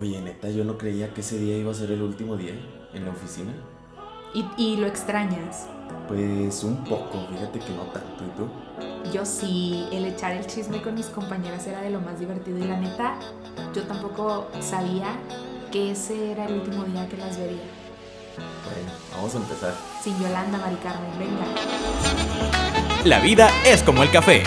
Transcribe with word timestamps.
Oye, 0.00 0.20
neta, 0.20 0.48
yo 0.48 0.62
no 0.62 0.78
creía 0.78 1.12
que 1.12 1.22
ese 1.22 1.38
día 1.38 1.56
iba 1.56 1.72
a 1.72 1.74
ser 1.74 1.90
el 1.90 2.02
último 2.02 2.36
día 2.36 2.52
en 2.94 3.04
la 3.04 3.10
oficina. 3.10 3.52
¿Y, 4.32 4.44
y 4.56 4.76
lo 4.76 4.86
extrañas? 4.86 5.66
Pues 6.06 6.62
un 6.62 6.84
poco, 6.84 7.26
fíjate 7.32 7.58
que 7.58 7.70
no 7.70 7.82
tanto. 7.82 8.24
¿Y 8.24 8.28
tú? 8.36 9.12
Yo 9.12 9.26
sí, 9.26 9.88
el 9.90 10.04
echar 10.04 10.32
el 10.36 10.46
chisme 10.46 10.80
con 10.82 10.94
mis 10.94 11.06
compañeras 11.06 11.66
era 11.66 11.80
de 11.80 11.90
lo 11.90 12.00
más 12.00 12.20
divertido 12.20 12.58
y 12.58 12.64
la 12.64 12.78
neta, 12.78 13.18
yo 13.74 13.82
tampoco 13.84 14.46
sabía 14.60 15.08
que 15.72 15.90
ese 15.90 16.30
era 16.30 16.46
el 16.46 16.60
último 16.60 16.84
día 16.84 17.08
que 17.08 17.16
las 17.16 17.36
vería. 17.36 17.58
Bueno, 18.36 18.92
vamos 19.16 19.34
a 19.34 19.38
empezar. 19.38 19.74
Sin 20.00 20.16
Yolanda, 20.20 20.58
Mari 20.58 20.76
Carmen, 20.76 21.10
venga. 21.18 21.44
La 23.04 23.18
vida 23.18 23.50
es 23.66 23.82
como 23.82 24.04
el 24.04 24.10
café. 24.12 24.44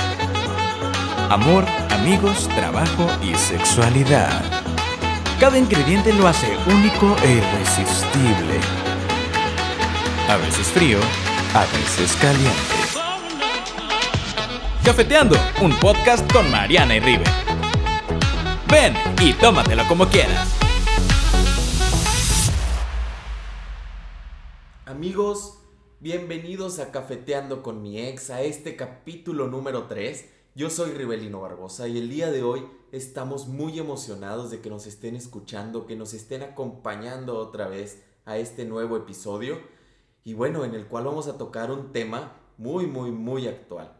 Amor, 1.29 1.65
amigos, 1.89 2.47
trabajo 2.55 3.07
y 3.21 3.36
sexualidad. 3.36 4.60
Cada 5.41 5.57
ingrediente 5.57 6.13
lo 6.13 6.27
hace 6.27 6.55
único 6.67 7.16
e 7.23 7.31
irresistible. 7.38 8.59
A 10.29 10.38
veces 10.38 10.67
frío, 10.67 10.99
a 11.55 11.66
veces 11.66 12.16
caliente. 12.17 12.75
Cafeteando, 14.85 15.35
un 15.63 15.71
podcast 15.80 16.31
con 16.31 16.52
Mariana 16.52 16.95
y 16.95 16.99
Ribe. 16.99 17.23
Ven 18.69 18.93
y 19.19 19.33
tómatelo 19.33 19.81
como 19.88 20.05
quieras. 20.05 20.47
Amigos, 24.85 25.58
bienvenidos 25.99 26.77
a 26.77 26.91
Cafeteando 26.91 27.63
con 27.63 27.81
mi 27.81 27.99
ex, 27.99 28.30
a 28.30 28.41
este 28.44 28.75
capítulo 28.75 29.47
número 29.47 29.88
3. 29.88 30.41
Yo 30.53 30.69
soy 30.69 30.91
Ribelino 30.91 31.39
Barbosa 31.39 31.87
y 31.87 31.97
el 31.97 32.09
día 32.09 32.29
de 32.29 32.43
hoy 32.43 32.67
estamos 32.91 33.47
muy 33.47 33.79
emocionados 33.79 34.51
de 34.51 34.59
que 34.59 34.69
nos 34.69 34.85
estén 34.85 35.15
escuchando, 35.15 35.85
que 35.85 35.95
nos 35.95 36.13
estén 36.13 36.43
acompañando 36.43 37.37
otra 37.37 37.69
vez 37.69 38.03
a 38.25 38.35
este 38.35 38.66
nuevo 38.66 38.97
episodio 38.97 39.61
y 40.25 40.33
bueno, 40.33 40.66
en 40.66 40.75
el 40.75 40.88
cual 40.88 41.05
vamos 41.05 41.30
a 41.30 41.38
tocar 41.38 41.71
un 41.71 41.93
tema 41.93 42.33
muy, 42.58 42.85
muy, 42.85 43.11
muy 43.11 43.47
actual. 43.47 43.93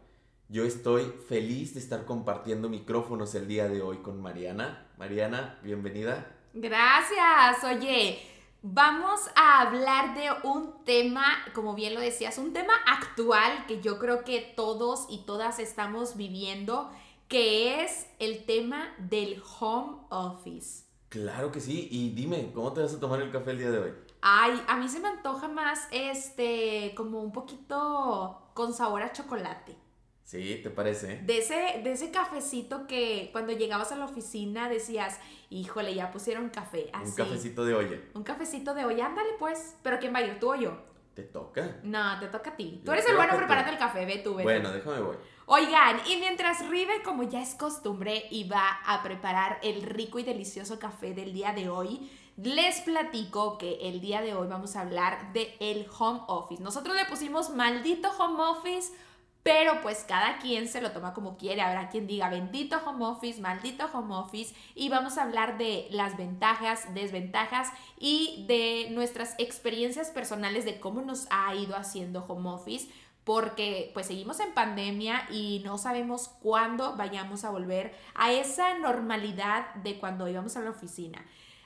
Yo 0.50 0.64
estoy 0.64 1.04
feliz 1.26 1.72
de 1.72 1.80
estar 1.80 2.04
compartiendo 2.04 2.68
micrófonos 2.68 3.34
el 3.34 3.48
día 3.48 3.66
de 3.66 3.80
hoy 3.80 3.96
con 4.02 4.20
Mariana. 4.20 4.92
Mariana, 4.98 5.58
bienvenida. 5.62 6.36
Gracias. 6.52 7.64
Oye, 7.64 8.18
vamos 8.62 9.20
a 9.34 9.60
hablar 9.60 10.14
de 10.14 10.30
un 10.48 10.84
tema, 10.84 11.24
como 11.54 11.74
bien 11.74 11.94
lo 11.94 12.00
decías, 12.00 12.38
un 12.38 12.52
tema 12.52 12.74
actual 12.86 13.66
que 13.66 13.80
yo 13.80 13.98
creo 13.98 14.24
que 14.24 14.52
todos 14.56 15.06
y 15.10 15.24
todas 15.24 15.58
estamos 15.58 16.16
viviendo, 16.16 16.90
que 17.28 17.82
es 17.82 18.06
el 18.18 18.44
tema 18.44 18.94
del 18.98 19.42
home 19.58 19.98
office. 20.10 20.84
Claro 21.08 21.52
que 21.52 21.60
sí. 21.60 21.88
Y 21.90 22.10
dime, 22.10 22.52
¿cómo 22.54 22.72
te 22.72 22.80
vas 22.80 22.94
a 22.94 23.00
tomar 23.00 23.20
el 23.20 23.30
café 23.30 23.50
el 23.50 23.58
día 23.58 23.70
de 23.70 23.78
hoy? 23.78 23.92
Ay, 24.22 24.62
a 24.68 24.76
mí 24.76 24.88
se 24.88 25.00
me 25.00 25.08
antoja 25.08 25.48
más 25.48 25.88
este, 25.90 26.94
como 26.96 27.20
un 27.20 27.32
poquito 27.32 28.38
con 28.54 28.72
sabor 28.72 29.02
a 29.02 29.12
chocolate. 29.12 29.76
Sí, 30.24 30.60
¿te 30.62 30.70
parece? 30.70 31.20
De 31.24 31.38
ese, 31.38 31.80
de 31.82 31.92
ese 31.92 32.10
cafecito 32.10 32.86
que 32.86 33.28
cuando 33.32 33.52
llegabas 33.52 33.92
a 33.92 33.96
la 33.96 34.06
oficina 34.06 34.68
decías, 34.68 35.18
híjole, 35.50 35.94
ya 35.94 36.10
pusieron 36.10 36.48
café. 36.48 36.88
Así. 36.92 37.10
Un 37.10 37.16
cafecito 37.16 37.64
de 37.64 37.74
olla. 37.74 38.00
Un 38.14 38.22
cafecito 38.22 38.74
de 38.74 38.84
olla, 38.84 39.06
ándale 39.06 39.30
pues. 39.38 39.76
Pero 39.82 39.98
¿quién 39.98 40.14
va 40.14 40.20
a 40.20 40.22
ir? 40.22 40.40
¿Tú 40.40 40.52
o 40.52 40.54
yo? 40.54 40.92
¿Te 41.14 41.24
toca? 41.24 41.80
No, 41.82 42.18
te 42.20 42.28
toca 42.28 42.50
a 42.50 42.56
ti. 42.56 42.80
Tú 42.84 42.92
eres 42.92 43.06
el 43.06 43.16
bueno 43.16 43.36
preparando 43.36 43.70
el 43.70 43.78
café, 43.78 44.06
ve 44.06 44.18
tú, 44.18 44.34
ve 44.34 44.44
tú. 44.44 44.48
Bueno, 44.48 44.72
déjame 44.72 45.00
voy. 45.00 45.16
Oigan, 45.44 46.00
y 46.06 46.16
mientras 46.16 46.66
Rive, 46.70 47.02
como 47.04 47.24
ya 47.24 47.42
es 47.42 47.54
costumbre, 47.54 48.24
iba 48.30 48.78
a 48.86 49.02
preparar 49.02 49.58
el 49.62 49.82
rico 49.82 50.18
y 50.18 50.22
delicioso 50.22 50.78
café 50.78 51.12
del 51.12 51.34
día 51.34 51.52
de 51.52 51.68
hoy, 51.68 52.10
les 52.38 52.80
platico 52.80 53.58
que 53.58 53.74
el 53.82 54.00
día 54.00 54.22
de 54.22 54.32
hoy 54.32 54.48
vamos 54.48 54.74
a 54.74 54.80
hablar 54.80 55.34
de 55.34 55.54
el 55.60 55.86
home 55.98 56.20
office. 56.28 56.62
Nosotros 56.62 56.96
le 56.96 57.04
pusimos 57.04 57.50
maldito 57.50 58.08
home 58.18 58.42
office, 58.42 58.94
pero 59.42 59.80
pues 59.82 60.04
cada 60.06 60.38
quien 60.38 60.68
se 60.68 60.80
lo 60.80 60.92
toma 60.92 61.14
como 61.14 61.36
quiere. 61.36 61.62
Habrá 61.62 61.88
quien 61.88 62.06
diga 62.06 62.28
bendito 62.28 62.80
home 62.84 63.04
office, 63.04 63.40
maldito 63.40 63.86
home 63.92 64.14
office. 64.14 64.54
Y 64.74 64.88
vamos 64.88 65.18
a 65.18 65.22
hablar 65.22 65.58
de 65.58 65.88
las 65.90 66.16
ventajas, 66.16 66.94
desventajas 66.94 67.68
y 67.98 68.44
de 68.46 68.88
nuestras 68.90 69.34
experiencias 69.38 70.10
personales 70.10 70.64
de 70.64 70.78
cómo 70.78 71.02
nos 71.02 71.26
ha 71.30 71.54
ido 71.54 71.76
haciendo 71.76 72.24
home 72.26 72.50
office 72.50 72.88
porque 73.24 73.90
pues 73.94 74.06
seguimos 74.06 74.40
en 74.40 74.52
pandemia 74.52 75.28
y 75.30 75.62
no 75.64 75.78
sabemos 75.78 76.28
cuándo 76.42 76.96
vayamos 76.96 77.44
a 77.44 77.50
volver 77.50 77.94
a 78.14 78.32
esa 78.32 78.78
normalidad 78.78 79.74
de 79.76 79.98
cuando 79.98 80.28
íbamos 80.28 80.56
a 80.56 80.60
la 80.60 80.70
oficina. 80.70 81.24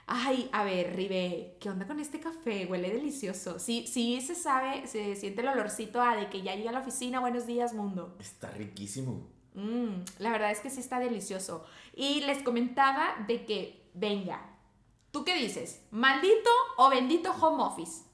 Ay, 0.08 0.48
a 0.52 0.62
ver, 0.62 0.94
Ribe, 0.94 1.56
¿qué 1.60 1.68
onda 1.68 1.84
con 1.84 1.98
este 1.98 2.20
café? 2.20 2.66
Huele 2.66 2.92
delicioso. 2.92 3.58
Sí, 3.58 3.88
sí 3.88 4.20
se 4.20 4.36
sabe, 4.36 4.86
se 4.86 5.16
siente 5.16 5.40
el 5.40 5.48
olorcito 5.48 6.00
a 6.00 6.14
de 6.14 6.30
que 6.30 6.42
ya 6.42 6.54
llegué 6.54 6.68
a 6.68 6.72
la 6.72 6.78
oficina. 6.78 7.18
Buenos 7.18 7.44
días, 7.44 7.74
mundo. 7.74 8.14
Está 8.20 8.52
riquísimo. 8.52 9.28
Mm, 9.54 10.04
la 10.20 10.30
verdad 10.30 10.52
es 10.52 10.60
que 10.60 10.70
sí 10.70 10.78
está 10.78 11.00
delicioso. 11.00 11.64
Y 11.92 12.20
les 12.20 12.44
comentaba 12.44 13.16
de 13.26 13.44
que, 13.44 13.90
venga, 13.94 14.56
¿tú 15.10 15.24
qué 15.24 15.34
dices? 15.34 15.82
¿Maldito 15.90 16.50
o 16.76 16.88
bendito 16.88 17.32
home 17.32 17.64
office? 17.64 18.04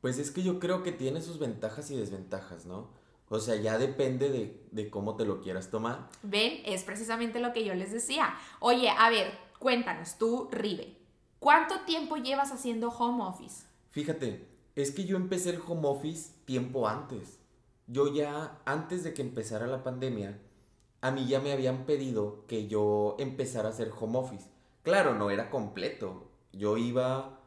Pues 0.00 0.18
es 0.18 0.30
que 0.30 0.42
yo 0.42 0.58
creo 0.58 0.82
que 0.82 0.92
tiene 0.92 1.20
sus 1.20 1.38
ventajas 1.38 1.90
y 1.90 1.96
desventajas, 1.96 2.64
¿no? 2.64 2.92
O 3.28 3.38
sea, 3.40 3.56
ya 3.56 3.76
depende 3.76 4.30
de, 4.30 4.66
de 4.70 4.88
cómo 4.88 5.16
te 5.16 5.26
lo 5.26 5.42
quieras 5.42 5.70
tomar. 5.70 6.08
Ven, 6.22 6.62
es 6.64 6.82
precisamente 6.82 7.40
lo 7.40 7.52
que 7.52 7.64
yo 7.64 7.74
les 7.74 7.92
decía. 7.92 8.34
Oye, 8.60 8.88
a 8.88 9.10
ver, 9.10 9.32
cuéntanos, 9.58 10.16
tú, 10.18 10.48
Ribe, 10.50 11.01
¿cuánto 11.42 11.80
tiempo 11.80 12.16
llevas 12.16 12.52
haciendo 12.52 12.88
home 12.88 13.24
office? 13.24 13.66
Fíjate, 13.90 14.46
es 14.76 14.92
que 14.92 15.04
yo 15.04 15.16
empecé 15.16 15.50
el 15.50 15.60
home 15.66 15.88
office 15.88 16.30
tiempo 16.44 16.88
antes. 16.88 17.40
Yo 17.88 18.14
ya, 18.14 18.60
antes 18.64 19.02
de 19.02 19.12
que 19.12 19.22
empezara 19.22 19.66
la 19.66 19.82
pandemia, 19.82 20.40
a 21.00 21.10
mí 21.10 21.26
ya 21.26 21.40
me 21.40 21.52
habían 21.52 21.84
pedido 21.84 22.46
que 22.46 22.68
yo 22.68 23.16
empezara 23.18 23.68
a 23.68 23.72
hacer 23.72 23.90
home 23.98 24.18
office. 24.18 24.46
Claro, 24.84 25.14
no 25.14 25.30
era 25.30 25.50
completo. 25.50 26.30
Yo 26.52 26.78
iba 26.78 27.40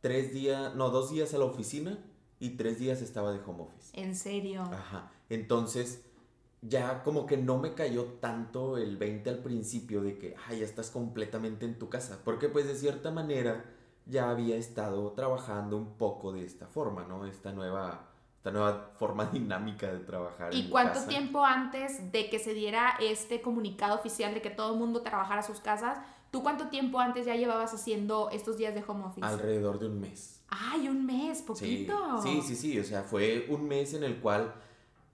tres 0.00 0.32
días, 0.32 0.74
no, 0.76 0.90
dos 0.90 1.10
días 1.10 1.34
a 1.34 1.38
la 1.38 1.44
oficina 1.44 1.98
y 2.38 2.50
tres 2.50 2.78
días 2.78 3.02
estaba 3.02 3.32
de 3.32 3.40
home 3.44 3.64
office. 3.64 4.00
En 4.00 4.14
serio. 4.14 4.62
Ajá. 4.62 5.10
Entonces, 5.28 6.04
ya 6.62 7.02
como 7.02 7.26
que 7.26 7.36
no 7.36 7.58
me 7.58 7.74
cayó 7.74 8.04
tanto 8.20 8.76
el 8.76 8.96
20 8.96 9.30
al 9.30 9.38
principio 9.38 10.02
de 10.02 10.18
que, 10.18 10.36
ay, 10.48 10.60
ya 10.60 10.64
estás 10.64 10.90
completamente 10.90 11.64
en 11.64 11.78
tu 11.78 11.88
casa. 11.88 12.20
Porque 12.24 12.48
pues 12.48 12.66
de 12.66 12.74
cierta 12.74 13.10
manera 13.10 13.64
ya 14.06 14.30
había 14.30 14.56
estado 14.56 15.12
trabajando 15.12 15.76
un 15.76 15.94
poco 15.96 16.32
de 16.32 16.44
esta 16.44 16.66
forma, 16.66 17.04
¿no? 17.04 17.24
Esta 17.26 17.52
nueva, 17.52 18.08
esta 18.36 18.50
nueva 18.50 18.90
forma 18.98 19.24
dinámica 19.32 19.90
de 19.92 20.00
trabajar. 20.00 20.52
¿Y 20.54 20.62
en 20.62 20.70
cuánto 20.70 20.94
casa. 20.94 21.08
tiempo 21.08 21.44
antes 21.44 22.12
de 22.12 22.28
que 22.28 22.38
se 22.38 22.52
diera 22.52 22.94
este 23.00 23.40
comunicado 23.40 23.94
oficial 23.94 24.34
de 24.34 24.42
que 24.42 24.50
todo 24.50 24.72
el 24.74 24.78
mundo 24.78 25.02
trabajara 25.02 25.40
a 25.40 25.44
sus 25.44 25.60
casas, 25.60 25.98
tú 26.30 26.42
cuánto 26.42 26.68
tiempo 26.68 27.00
antes 27.00 27.24
ya 27.24 27.36
llevabas 27.36 27.72
haciendo 27.72 28.28
estos 28.30 28.58
días 28.58 28.74
de 28.74 28.84
home 28.86 29.04
office? 29.04 29.26
Alrededor 29.26 29.78
de 29.78 29.86
un 29.86 30.00
mes. 30.00 30.42
Ay, 30.48 30.88
un 30.88 31.06
mes, 31.06 31.38
Sí, 31.38 31.44
poquito. 31.46 32.20
sí, 32.22 32.42
sí, 32.42 32.56
sí. 32.56 32.78
O 32.80 32.84
sea, 32.84 33.02
fue 33.04 33.46
un 33.48 33.66
mes 33.68 33.94
en 33.94 34.02
el 34.02 34.20
cual 34.20 34.52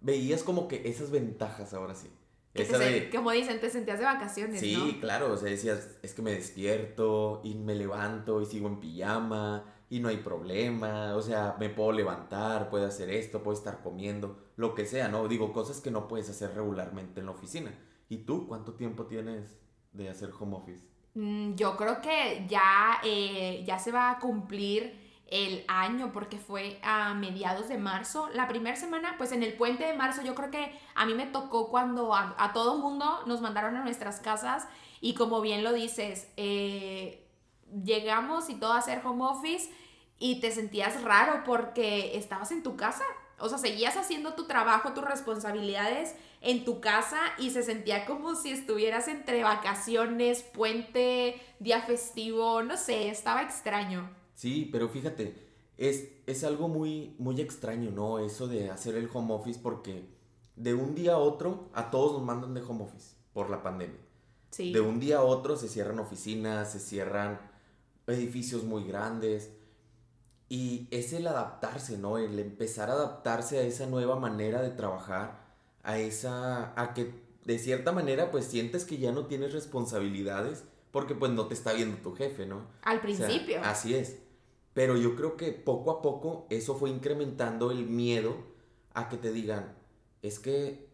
veías 0.06 0.42
como 0.42 0.68
que 0.68 0.88
esas 0.88 1.10
ventajas 1.10 1.74
ahora 1.74 1.94
sí. 1.94 2.08
Que 2.54 2.64
te 2.64 2.78
de- 2.78 3.10
Como 3.10 3.32
dicen, 3.32 3.60
te 3.60 3.68
sentías 3.68 3.98
de 3.98 4.06
vacaciones, 4.06 4.60
Sí, 4.60 4.74
¿no? 4.94 5.00
claro, 5.00 5.32
o 5.32 5.36
sea, 5.36 5.50
decías, 5.50 5.90
es 6.02 6.14
que 6.14 6.22
me 6.22 6.32
despierto 6.32 7.42
y 7.44 7.54
me 7.54 7.74
levanto 7.74 8.40
y 8.40 8.46
sigo 8.46 8.66
en 8.68 8.80
pijama 8.80 9.64
y 9.90 10.00
no 10.00 10.08
hay 10.08 10.16
problema, 10.16 11.14
o 11.16 11.20
sea, 11.20 11.56
me 11.60 11.68
puedo 11.68 11.92
levantar, 11.92 12.70
puedo 12.70 12.86
hacer 12.86 13.10
esto, 13.10 13.42
puedo 13.42 13.56
estar 13.58 13.82
comiendo, 13.82 14.38
lo 14.56 14.74
que 14.74 14.86
sea, 14.86 15.08
¿no? 15.08 15.28
Digo, 15.28 15.52
cosas 15.52 15.80
que 15.82 15.90
no 15.90 16.08
puedes 16.08 16.30
hacer 16.30 16.54
regularmente 16.54 17.20
en 17.20 17.26
la 17.26 17.32
oficina. 17.32 17.72
¿Y 18.08 18.18
tú 18.18 18.46
cuánto 18.48 18.72
tiempo 18.74 19.04
tienes 19.04 19.58
de 19.92 20.08
hacer 20.08 20.30
home 20.38 20.56
office? 20.56 20.80
Mm, 21.14 21.54
Yo 21.56 21.76
creo 21.76 22.00
que 22.00 22.46
ya, 22.48 23.00
eh, 23.04 23.64
ya 23.66 23.78
se 23.78 23.92
va 23.92 24.12
a 24.12 24.18
cumplir 24.18 25.05
el 25.28 25.64
año 25.66 26.12
porque 26.12 26.38
fue 26.38 26.78
a 26.82 27.14
mediados 27.14 27.68
de 27.68 27.78
marzo. 27.78 28.28
La 28.32 28.46
primera 28.46 28.76
semana, 28.76 29.14
pues 29.18 29.32
en 29.32 29.42
el 29.42 29.54
puente 29.54 29.84
de 29.84 29.94
marzo, 29.94 30.22
yo 30.22 30.34
creo 30.34 30.50
que 30.50 30.78
a 30.94 31.06
mí 31.06 31.14
me 31.14 31.26
tocó 31.26 31.68
cuando 31.68 32.14
a, 32.14 32.52
todo 32.54 32.78
mundo 32.78 33.22
nos 33.26 33.40
mandaron 33.40 33.76
a 33.76 33.82
nuestras 33.82 34.20
casas 34.20 34.66
y 35.00 35.14
como 35.14 35.40
bien 35.40 35.64
lo 35.64 35.72
dices, 35.72 36.28
eh, 36.36 37.26
llegamos 37.84 38.48
y 38.50 38.54
todo 38.54 38.72
a 38.72 38.78
hacer 38.78 39.04
home 39.04 39.24
office 39.24 39.70
y 40.18 40.40
te 40.40 40.52
sentías 40.52 41.02
raro 41.02 41.42
porque 41.44 42.16
estabas 42.16 42.52
en 42.52 42.62
tu 42.62 42.76
casa. 42.76 43.04
O 43.38 43.50
sea, 43.50 43.58
seguías 43.58 43.96
haciendo 43.98 44.34
tu 44.34 44.46
trabajo, 44.46 44.94
tus 44.94 45.04
responsabilidades 45.04 46.14
en 46.40 46.64
tu 46.64 46.80
casa 46.80 47.18
y 47.36 47.50
se 47.50 47.62
sentía 47.62 48.06
como 48.06 48.34
si 48.34 48.50
estuvieras 48.50 49.08
entre 49.08 49.42
vacaciones, 49.42 50.42
puente, 50.42 51.42
día 51.58 51.82
festivo, 51.82 52.62
no 52.62 52.78
sé, 52.78 53.10
estaba 53.10 53.42
extraño. 53.42 54.08
Sí, 54.36 54.68
pero 54.70 54.88
fíjate, 54.88 55.34
es, 55.78 56.08
es 56.26 56.44
algo 56.44 56.68
muy, 56.68 57.16
muy 57.18 57.40
extraño, 57.40 57.90
¿no? 57.90 58.18
Eso 58.18 58.46
de 58.46 58.70
hacer 58.70 58.94
el 58.94 59.08
home 59.12 59.32
office 59.32 59.58
porque 59.60 60.04
de 60.54 60.74
un 60.74 60.94
día 60.94 61.14
a 61.14 61.18
otro 61.18 61.70
a 61.72 61.90
todos 61.90 62.12
nos 62.12 62.22
mandan 62.22 62.54
de 62.54 62.60
home 62.60 62.84
office 62.84 63.14
por 63.32 63.48
la 63.50 63.62
pandemia. 63.62 63.98
Sí. 64.50 64.72
De 64.72 64.80
un 64.80 65.00
día 65.00 65.18
a 65.18 65.22
otro 65.22 65.56
se 65.56 65.68
cierran 65.68 65.98
oficinas, 65.98 66.70
se 66.70 66.78
cierran 66.78 67.40
edificios 68.06 68.62
muy 68.62 68.84
grandes. 68.84 69.50
Y 70.48 70.86
es 70.92 71.12
el 71.14 71.26
adaptarse, 71.26 71.98
¿no? 71.98 72.18
El 72.18 72.38
empezar 72.38 72.90
a 72.90 72.92
adaptarse 72.92 73.58
a 73.58 73.62
esa 73.62 73.86
nueva 73.86 74.16
manera 74.16 74.62
de 74.62 74.70
trabajar, 74.70 75.44
a 75.82 75.98
esa, 75.98 76.80
a 76.80 76.94
que 76.94 77.26
de 77.44 77.58
cierta 77.58 77.92
manera 77.92 78.30
pues 78.30 78.44
sientes 78.44 78.84
que 78.84 78.98
ya 78.98 79.12
no 79.12 79.26
tienes 79.26 79.52
responsabilidades 79.52 80.64
porque 80.90 81.14
pues 81.14 81.32
no 81.32 81.46
te 81.46 81.54
está 81.54 81.72
viendo 81.72 81.96
tu 81.98 82.14
jefe, 82.14 82.46
¿no? 82.46 82.66
Al 82.82 83.00
principio. 83.00 83.60
así 83.62 83.94
es. 83.94 84.18
Pero 84.76 84.98
yo 84.98 85.16
creo 85.16 85.38
que 85.38 85.52
poco 85.52 85.90
a 85.90 86.02
poco 86.02 86.46
eso 86.50 86.74
fue 86.74 86.90
incrementando 86.90 87.70
el 87.70 87.86
miedo 87.86 88.36
a 88.92 89.08
que 89.08 89.16
te 89.16 89.32
digan, 89.32 89.74
es 90.20 90.38
que 90.38 90.86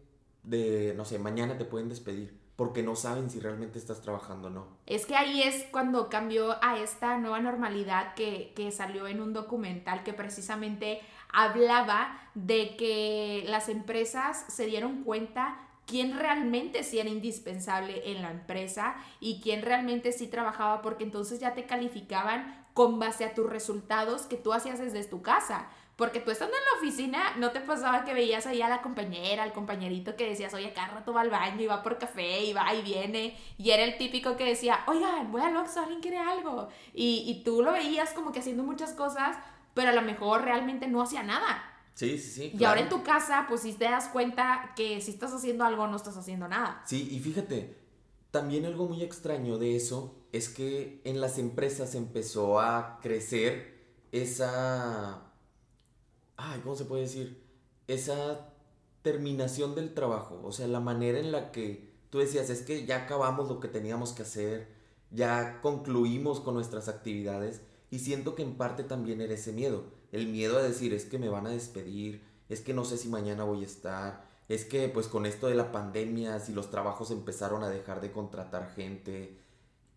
de, 0.43 0.93
no 0.95 1.03
sé, 1.03 1.19
mañana 1.19 1.57
te 1.57 1.65
pueden 1.65 1.89
despedir 1.89 2.33
porque 2.55 2.81
no 2.81 2.95
saben 2.95 3.29
si 3.29 3.41
realmente 3.41 3.77
estás 3.77 4.01
trabajando 4.01 4.47
o 4.47 4.51
no. 4.51 4.67
Es 4.85 5.05
que 5.05 5.17
ahí 5.17 5.43
es 5.43 5.65
cuando 5.69 6.07
cambió 6.07 6.63
a 6.63 6.79
esta 6.79 7.17
nueva 7.17 7.41
normalidad 7.41 8.13
que, 8.13 8.53
que 8.55 8.71
salió 8.71 9.05
en 9.05 9.19
un 9.19 9.33
documental 9.33 10.03
que 10.03 10.13
precisamente 10.13 11.01
hablaba 11.33 12.17
de 12.35 12.77
que 12.77 13.43
las 13.49 13.67
empresas 13.67 14.45
se 14.47 14.65
dieron 14.65 15.03
cuenta 15.03 15.59
quién 15.85 16.17
realmente 16.17 16.83
sí 16.83 16.99
era 16.99 17.09
indispensable 17.09 18.09
en 18.11 18.21
la 18.21 18.31
empresa 18.31 18.95
y 19.19 19.41
quién 19.41 19.61
realmente 19.61 20.13
sí 20.13 20.27
trabajaba 20.27 20.81
porque 20.81 21.03
entonces 21.03 21.41
ya 21.41 21.53
te 21.53 21.65
calificaban 21.65 22.62
con 22.73 22.99
base 22.99 23.25
a 23.25 23.33
tus 23.33 23.49
resultados 23.49 24.23
que 24.23 24.37
tú 24.37 24.53
hacías 24.53 24.79
desde 24.79 25.03
tu 25.05 25.21
casa. 25.21 25.69
Porque 25.95 26.19
tú 26.19 26.31
estando 26.31 26.55
en 26.57 26.63
la 26.63 26.79
oficina, 26.79 27.35
no 27.37 27.51
te 27.51 27.59
pasaba 27.59 28.03
que 28.03 28.15
veías 28.15 28.47
ahí 28.47 28.63
a 28.63 28.67
la 28.67 28.81
compañera, 28.81 29.43
al 29.43 29.53
compañerito 29.53 30.15
que 30.15 30.27
decías, 30.27 30.51
oye, 30.55 30.73
cada 30.73 30.87
rato 30.87 31.13
va 31.13 31.21
al 31.21 31.29
baño 31.29 31.61
y 31.61 31.67
va 31.67 31.83
por 31.83 31.99
café 31.99 32.43
y 32.43 32.51
va 32.51 32.73
y 32.73 32.81
viene. 32.81 33.37
Y 33.59 33.69
era 33.69 33.83
el 33.83 33.97
típico 33.97 34.35
que 34.35 34.43
decía, 34.43 34.79
oigan, 34.87 35.31
voy 35.31 35.41
al 35.41 35.55
Oxxo, 35.55 35.81
¿alguien 35.81 36.01
quiere 36.01 36.17
algo? 36.17 36.69
Y, 36.95 37.23
y 37.27 37.43
tú 37.43 37.61
lo 37.61 37.71
veías 37.73 38.11
como 38.13 38.31
que 38.31 38.39
haciendo 38.39 38.63
muchas 38.63 38.93
cosas, 38.93 39.37
pero 39.75 39.89
a 39.91 39.93
lo 39.93 40.01
mejor 40.01 40.41
realmente 40.41 40.87
no 40.87 41.01
hacía 41.01 41.21
nada. 41.21 41.63
Sí, 41.93 42.17
sí, 42.17 42.31
sí. 42.31 42.57
Y 42.57 42.63
ahora 42.63 42.81
en 42.81 42.89
tu 42.89 43.03
casa, 43.03 43.45
pues 43.47 43.61
si 43.61 43.73
te 43.73 43.85
das 43.85 44.07
cuenta 44.07 44.73
que 44.75 44.99
si 44.99 45.11
estás 45.11 45.31
haciendo 45.31 45.63
algo, 45.63 45.85
no 45.85 45.95
estás 45.95 46.17
haciendo 46.17 46.47
nada. 46.47 46.81
Sí, 46.85 47.07
y 47.11 47.19
fíjate, 47.19 47.82
también 48.33 48.65
algo 48.65 48.87
muy 48.87 49.03
extraño 49.03 49.59
de 49.59 49.75
eso 49.75 50.15
es 50.31 50.49
que 50.49 51.01
en 51.03 51.21
las 51.21 51.37
empresas 51.37 51.93
empezó 51.93 52.59
a 52.59 52.97
crecer 52.99 53.75
esa 54.11 55.33
ay, 56.35 56.61
¿cómo 56.63 56.75
se 56.75 56.85
puede 56.85 57.03
decir? 57.03 57.43
Esa 57.87 58.49
terminación 59.03 59.75
del 59.75 59.93
trabajo, 59.93 60.41
o 60.43 60.51
sea, 60.51 60.67
la 60.67 60.79
manera 60.79 61.19
en 61.19 61.31
la 61.31 61.51
que 61.51 61.93
tú 62.09 62.17
decías, 62.17 62.49
es 62.49 62.63
que 62.63 62.87
ya 62.87 63.03
acabamos 63.03 63.49
lo 63.49 63.59
que 63.59 63.67
teníamos 63.67 64.13
que 64.13 64.23
hacer, 64.23 64.67
ya 65.11 65.61
concluimos 65.61 66.39
con 66.39 66.55
nuestras 66.55 66.87
actividades 66.87 67.61
y 67.91 67.99
siento 67.99 68.33
que 68.33 68.41
en 68.41 68.57
parte 68.57 68.83
también 68.83 69.21
era 69.21 69.35
ese 69.35 69.51
miedo, 69.51 69.83
el 70.11 70.25
miedo 70.27 70.57
a 70.57 70.63
decir, 70.63 70.91
es 70.95 71.05
que 71.05 71.19
me 71.19 71.29
van 71.29 71.45
a 71.45 71.51
despedir, 71.51 72.23
es 72.49 72.61
que 72.61 72.73
no 72.73 72.83
sé 72.83 72.97
si 72.97 73.09
mañana 73.09 73.43
voy 73.43 73.61
a 73.61 73.67
estar, 73.67 74.32
es 74.49 74.65
que 74.65 74.89
pues 74.89 75.07
con 75.07 75.25
esto 75.25 75.47
de 75.47 75.55
la 75.55 75.71
pandemia, 75.71 76.39
si 76.39 76.53
los 76.53 76.69
trabajos 76.69 77.11
empezaron 77.11 77.63
a 77.63 77.69
dejar 77.69 78.01
de 78.01 78.11
contratar 78.11 78.71
gente, 78.75 79.37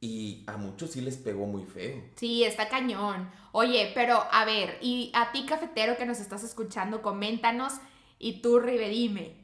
y 0.00 0.44
a 0.46 0.56
muchos 0.56 0.90
sí 0.90 1.00
les 1.00 1.16
pegó 1.16 1.46
muy 1.46 1.64
feo. 1.64 2.02
Sí, 2.16 2.44
está 2.44 2.68
cañón. 2.68 3.30
Oye, 3.52 3.92
pero 3.94 4.22
a 4.30 4.44
ver, 4.44 4.78
y 4.82 5.10
a 5.14 5.32
ti 5.32 5.46
cafetero 5.46 5.96
que 5.96 6.06
nos 6.06 6.20
estás 6.20 6.44
escuchando, 6.44 7.02
coméntanos 7.02 7.74
y 8.18 8.40
tú, 8.40 8.60
Rive, 8.60 8.88
dime, 8.88 9.36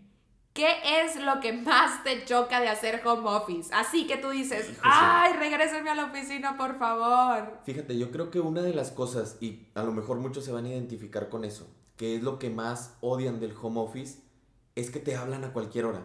¿qué 0.53 0.77
es 1.03 1.17
lo 1.17 1.41
que 1.41 1.53
más 1.53 2.05
te 2.05 2.25
choca 2.25 2.61
de 2.61 2.69
hacer 2.69 3.03
home 3.05 3.29
office? 3.29 3.73
Así 3.75 4.07
que 4.07 4.19
tú 4.19 4.31
dices, 4.31 4.79
ay, 4.83 5.33
regréseme 5.35 5.91
a 5.91 5.95
la 5.95 6.07
oficina, 6.07 6.57
por 6.57 6.79
favor. 6.79 7.61
Fíjate, 7.65 7.99
yo 7.99 8.11
creo 8.11 8.31
que 8.31 8.41
una 8.41 8.63
de 8.63 8.75
las 8.75 8.91
cosas, 8.91 9.39
y 9.41 9.67
a 9.75 9.83
lo 9.83 9.93
mejor 9.93 10.19
muchos 10.19 10.45
se 10.45 10.53
van 10.53 10.67
a 10.67 10.71
identificar 10.71 11.29
con 11.29 11.45
eso, 11.45 11.67
que 11.97 12.17
es 12.17 12.23
lo 12.23 12.39
que 12.39 12.51
más 12.51 12.97
odian 13.01 13.41
del 13.41 13.55
home 13.61 13.81
office, 13.81 14.22
es 14.75 14.91
que 14.91 15.01
te 15.01 15.17
hablan 15.17 15.45
a 15.45 15.53
cualquier 15.53 15.87
hora. 15.87 16.03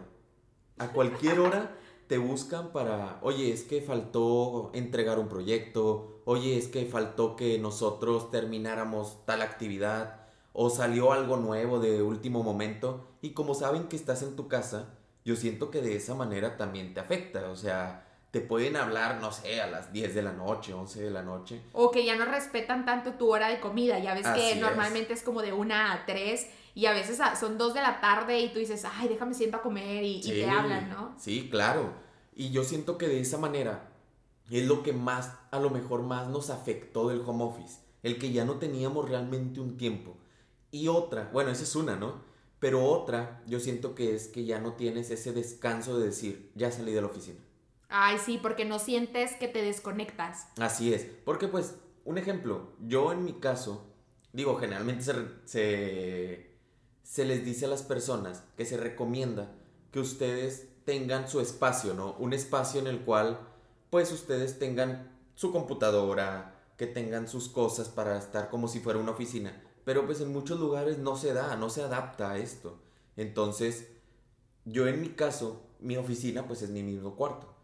A 0.78 0.88
cualquier 0.88 1.40
hora 1.40 1.74
te 2.06 2.18
buscan 2.18 2.72
para, 2.72 3.18
oye, 3.22 3.52
es 3.52 3.62
que 3.62 3.82
faltó 3.82 4.70
entregar 4.74 5.18
un 5.18 5.28
proyecto, 5.28 6.22
oye, 6.24 6.56
es 6.56 6.68
que 6.68 6.86
faltó 6.86 7.36
que 7.36 7.58
nosotros 7.58 8.30
termináramos 8.30 9.24
tal 9.26 9.42
actividad, 9.42 10.22
o 10.52 10.70
salió 10.70 11.12
algo 11.12 11.36
nuevo 11.36 11.78
de 11.78 12.02
último 12.02 12.42
momento, 12.42 13.06
y 13.20 13.30
como 13.30 13.54
saben 13.54 13.88
que 13.88 13.96
estás 13.96 14.22
en 14.22 14.36
tu 14.36 14.48
casa, 14.48 14.94
yo 15.24 15.36
siento 15.36 15.70
que 15.70 15.82
de 15.82 15.96
esa 15.96 16.14
manera 16.14 16.56
también 16.56 16.94
te 16.94 17.00
afecta, 17.00 17.50
o 17.50 17.56
sea, 17.56 18.06
te 18.30 18.40
pueden 18.40 18.76
hablar, 18.76 19.20
no 19.20 19.32
sé, 19.32 19.60
a 19.60 19.66
las 19.66 19.92
10 19.92 20.14
de 20.14 20.22
la 20.22 20.32
noche, 20.32 20.74
11 20.74 21.02
de 21.02 21.10
la 21.10 21.22
noche. 21.22 21.62
O 21.72 21.90
que 21.90 22.04
ya 22.04 22.16
no 22.16 22.24
respetan 22.24 22.84
tanto 22.84 23.12
tu 23.14 23.32
hora 23.32 23.48
de 23.48 23.60
comida, 23.60 23.98
ya 23.98 24.14
ves 24.14 24.26
que 24.28 24.56
normalmente 24.56 25.12
es. 25.14 25.22
como 25.22 25.42
de 25.42 25.52
una 25.52 25.92
a 25.92 26.06
3 26.06 26.46
y 26.78 26.86
a 26.86 26.92
veces 26.92 27.18
son 27.40 27.58
2 27.58 27.74
de 27.74 27.80
la 27.80 28.00
tarde 28.00 28.38
y 28.38 28.52
tú 28.52 28.60
dices, 28.60 28.84
ay, 28.84 29.08
déjame 29.08 29.34
siento 29.34 29.56
a 29.56 29.62
comer 29.62 30.04
y, 30.04 30.18
y 30.18 30.22
te 30.22 30.48
hablan, 30.48 30.88
¿no? 30.88 31.12
Sí, 31.18 31.48
claro. 31.50 31.92
Y 32.36 32.50
yo 32.50 32.62
siento 32.62 32.96
que 32.98 33.08
de 33.08 33.18
esa 33.18 33.36
manera 33.36 33.90
es 34.48 34.64
lo 34.64 34.84
que 34.84 34.92
más, 34.92 35.32
a 35.50 35.58
lo 35.58 35.70
mejor 35.70 36.02
más 36.02 36.28
nos 36.28 36.50
afectó 36.50 37.08
del 37.08 37.22
home 37.26 37.42
office, 37.42 37.80
el 38.04 38.16
que 38.16 38.30
ya 38.30 38.44
no 38.44 38.58
teníamos 38.58 39.08
realmente 39.08 39.58
un 39.58 39.76
tiempo. 39.76 40.18
Y 40.70 40.86
otra, 40.86 41.28
bueno, 41.32 41.50
esa 41.50 41.64
es 41.64 41.74
una, 41.74 41.96
¿no? 41.96 42.22
Pero 42.60 42.84
otra, 42.84 43.42
yo 43.48 43.58
siento 43.58 43.96
que 43.96 44.14
es 44.14 44.28
que 44.28 44.44
ya 44.44 44.60
no 44.60 44.74
tienes 44.74 45.10
ese 45.10 45.32
descanso 45.32 45.98
de 45.98 46.06
decir, 46.06 46.52
ya 46.54 46.70
salí 46.70 46.92
de 46.92 47.00
la 47.00 47.08
oficina. 47.08 47.40
Ay, 47.88 48.18
sí, 48.24 48.38
porque 48.40 48.64
no 48.64 48.78
sientes 48.78 49.32
que 49.32 49.48
te 49.48 49.62
desconectas. 49.62 50.46
Así 50.60 50.94
es, 50.94 51.08
porque 51.24 51.48
pues, 51.48 51.74
un 52.04 52.18
ejemplo, 52.18 52.70
yo 52.86 53.10
en 53.10 53.24
mi 53.24 53.32
caso, 53.32 53.84
digo, 54.32 54.54
generalmente 54.58 55.02
se, 55.02 55.14
se, 55.44 56.47
les 57.16 57.44
dice 57.44 57.64
a 57.64 57.68
las 57.68 57.82
personas 57.82 58.44
que 58.56 58.66
se 58.66 58.76
recomienda 58.76 59.50
que 59.92 60.00
ustedes 60.00 60.68
tengan 60.84 61.28
su 61.28 61.40
espacio, 61.40 61.94
¿no? 61.94 62.14
Un 62.18 62.32
espacio 62.32 62.80
en 62.80 62.86
el 62.86 63.00
cual, 63.00 63.40
pues, 63.90 64.12
ustedes 64.12 64.58
tengan 64.58 65.10
su 65.34 65.50
computadora, 65.50 66.54
que 66.76 66.86
tengan 66.86 67.26
sus 67.26 67.48
cosas 67.48 67.88
para 67.88 68.16
estar 68.18 68.50
como 68.50 68.68
si 68.68 68.80
fuera 68.80 68.98
una 68.98 69.12
oficina. 69.12 69.62
Pero 69.84 70.06
pues 70.06 70.20
en 70.20 70.32
muchos 70.32 70.60
lugares 70.60 70.98
no 70.98 71.16
se 71.16 71.32
da, 71.32 71.56
no 71.56 71.70
se 71.70 71.82
adapta 71.82 72.32
a 72.32 72.38
esto. 72.38 72.78
Entonces, 73.16 73.88
yo 74.64 74.86
en 74.86 75.00
mi 75.00 75.08
caso, 75.08 75.62
mi 75.80 75.96
oficina 75.96 76.46
pues 76.46 76.62
es 76.62 76.70
mi 76.70 76.82
mismo 76.82 77.16
cuarto. 77.16 77.57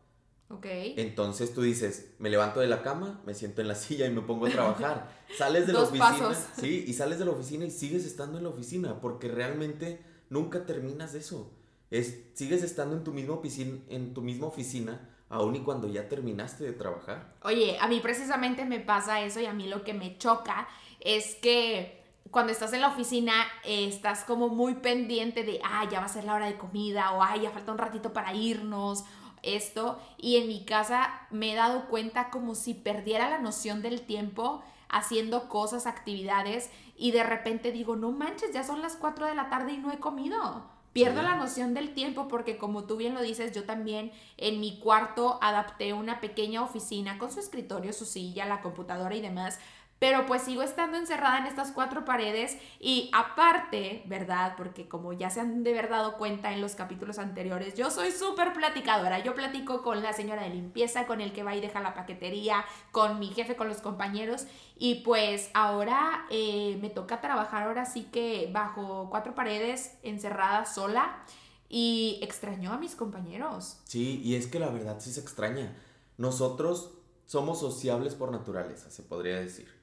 Ok. 0.56 0.67
Entonces 0.97 1.53
tú 1.53 1.62
dices, 1.62 2.15
me 2.19 2.31
levanto 2.31 2.61
de 2.61 2.69
la 2.69 2.83
cama, 2.83 3.21
me 3.27 3.35
siento 3.35 3.61
en 3.61 3.69
la 3.69 3.75
silla 3.75 4.06
y 4.06 4.11
me 4.11 4.23
pongo 4.23 4.47
a 4.47 4.51
trabajar. 4.51 5.11
Sales 5.37 5.67
de 5.67 5.73
la 5.73 5.81
oficina. 5.81 6.34
Sí, 6.58 6.84
y 6.87 6.93
sales 6.93 7.19
de 7.19 7.25
la 7.25 7.32
oficina 7.32 7.65
y 7.65 7.70
sigues 7.70 8.05
estando 8.05 8.39
en 8.39 8.44
la 8.44 8.51
oficina 8.51 9.01
porque 9.01 9.29
realmente 9.29 10.01
nunca 10.31 10.67
terminas 10.67 11.15
eso. 11.15 11.51
Es, 11.91 12.25
sigues 12.34 12.63
estando 12.63 12.96
en 12.96 13.05
tu, 13.05 13.13
misma 13.13 13.34
oficina, 13.34 13.79
en 13.89 14.15
tu 14.15 14.23
misma 14.23 14.46
oficina 14.46 15.11
aún 15.29 15.56
y 15.56 15.61
cuando 15.61 15.89
ya 15.89 16.08
terminaste 16.08 16.65
de 16.65 16.73
trabajar. 16.73 17.34
Oye, 17.43 17.77
a 17.81 17.89
mí 17.89 18.01
precisamente 18.01 18.65
me 18.65 18.81
pasa 18.81 19.20
eso 19.20 19.41
y 19.41 19.46
a 19.46 19.53
mí 19.53 19.69
lo 19.69 19.82
que 19.82 19.94
me 19.94 20.17
choca 20.19 20.69
es 21.01 21.34
que 21.37 22.05
cuando 22.31 22.53
estás 22.53 22.73
en 22.73 22.81
la 22.81 22.89
oficina 22.89 23.32
eh, 23.65 23.87
estás 23.87 24.25
como 24.25 24.49
muy 24.49 24.75
pendiente 24.75 25.44
de, 25.44 25.61
ah, 25.65 25.89
ya 25.91 26.01
va 26.01 26.06
a 26.06 26.08
ser 26.08 26.25
la 26.25 26.34
hora 26.34 26.46
de 26.46 26.56
comida 26.56 27.13
o, 27.13 27.23
ay, 27.23 27.43
ya 27.43 27.51
falta 27.51 27.73
un 27.73 27.79
ratito 27.79 28.13
para 28.13 28.34
irnos 28.34 29.05
esto 29.44 29.98
y 30.19 30.36
en 30.36 30.48
mi 30.48 30.65
casa 30.65 31.27
me 31.31 31.53
he 31.53 31.55
dado 31.55 31.86
cuenta 31.89 32.31
como 32.31 32.55
si 32.55 32.74
perdiera 32.74 33.29
la 33.31 33.39
noción 33.39 33.82
del 33.82 34.03
tiempo 34.03 34.63
haciendo 34.89 35.48
cosas, 35.48 35.86
actividades 35.86 36.70
y 36.96 37.10
de 37.10 37.24
repente 37.24 37.72
digo, 37.72 37.96
no 37.96 38.13
manches, 38.13 38.53
ya 38.53 38.65
son 38.65 38.81
las 38.81 38.96
4 38.96 39.27
de 39.27 39.34
la 39.34 39.48
tarde 39.48 39.72
y 39.72 39.79
no 39.79 39.93
he 39.93 39.98
comido. 39.98 40.72
Pierdo 40.93 41.22
la 41.22 41.34
noción 41.34 41.74
del 41.74 41.93
tiempo 41.93 42.29
porque 42.29 42.56
como 42.56 42.84
tú 42.84 42.96
bien 42.96 43.15
lo 43.15 43.22
dices, 43.22 43.53
yo 43.53 43.65
también 43.65 44.13
en 44.36 44.60
mi 44.60 44.79
cuarto 44.79 45.41
adapté 45.43 45.93
una 45.93 46.20
pequeña 46.20 46.63
oficina 46.63 47.19
con 47.19 47.32
su 47.32 47.41
escritorio, 47.41 47.93
su 47.93 48.05
silla, 48.05 48.46
la 48.46 48.63
computadora 48.63 49.17
y 49.17 49.20
demás 49.20 49.58
pero 50.05 50.27
pues 50.27 50.43
sigo 50.43 50.61
estando 50.61 50.99
encerrada 50.99 51.39
en 51.39 51.46
estas 51.46 51.73
cuatro 51.73 52.05
paredes 52.05 52.58
y 52.79 53.08
aparte, 53.15 54.03
¿verdad? 54.05 54.53
Porque 54.55 54.87
como 54.87 55.15
ya 55.15 55.31
se 55.31 55.41
han 55.41 55.65
de 55.65 55.73
verdad 55.73 56.01
dado 56.01 56.19
cuenta 56.19 56.53
en 56.53 56.61
los 56.61 56.75
capítulos 56.75 57.19
anteriores, 57.19 57.75
yo 57.75 57.91
soy 57.91 58.13
súper 58.13 58.53
platicadora. 58.53 59.20
Yo 59.20 59.34
platico 59.34 59.81
con 59.81 60.03
la 60.03 60.13
señora 60.13 60.43
de 60.43 60.51
limpieza, 60.51 61.06
con 61.06 61.23
el 61.23 61.32
que 61.32 61.43
va 61.43 61.56
y 61.56 61.63
deja 61.63 61.81
la 61.81 61.94
paquetería, 61.94 62.67
con 62.93 63.19
mi 63.19 63.29
jefe, 63.29 63.56
con 63.56 63.67
los 63.67 63.79
compañeros 63.79 64.44
y 64.77 64.96
pues 64.96 65.49
ahora 65.55 66.27
eh, 66.29 66.77
me 66.82 66.91
toca 66.91 67.23
trabajar 67.23 67.63
ahora 67.63 67.87
sí 67.87 68.03
que 68.13 68.51
bajo 68.53 69.08
cuatro 69.08 69.34
paredes, 69.34 69.94
encerrada 70.03 70.67
sola 70.67 71.25
y 71.70 72.19
extrañó 72.20 72.75
a 72.75 72.77
mis 72.77 72.94
compañeros. 72.94 73.79
Sí, 73.84 74.20
y 74.23 74.34
es 74.34 74.49
que 74.49 74.58
la 74.58 74.69
verdad 74.69 74.96
sí 75.01 75.11
se 75.11 75.20
extraña. 75.20 75.75
Nosotros 76.19 76.91
somos 77.25 77.58
sociables 77.58 78.15
por 78.15 78.31
naturaleza, 78.31 78.91
se 78.91 79.03
podría 79.03 79.41
decir 79.41 79.73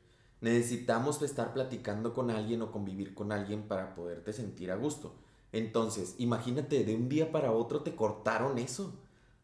necesitamos 0.41 1.21
estar 1.21 1.53
platicando 1.53 2.13
con 2.13 2.31
alguien 2.31 2.61
o 2.61 2.71
convivir 2.71 3.13
con 3.13 3.31
alguien 3.31 3.63
para 3.63 3.95
poderte 3.95 4.33
sentir 4.33 4.71
a 4.71 4.75
gusto. 4.75 5.13
Entonces, 5.51 6.15
imagínate, 6.17 6.83
de 6.83 6.95
un 6.95 7.09
día 7.09 7.31
para 7.31 7.51
otro 7.51 7.81
te 7.81 7.95
cortaron 7.95 8.57
eso. 8.57 8.93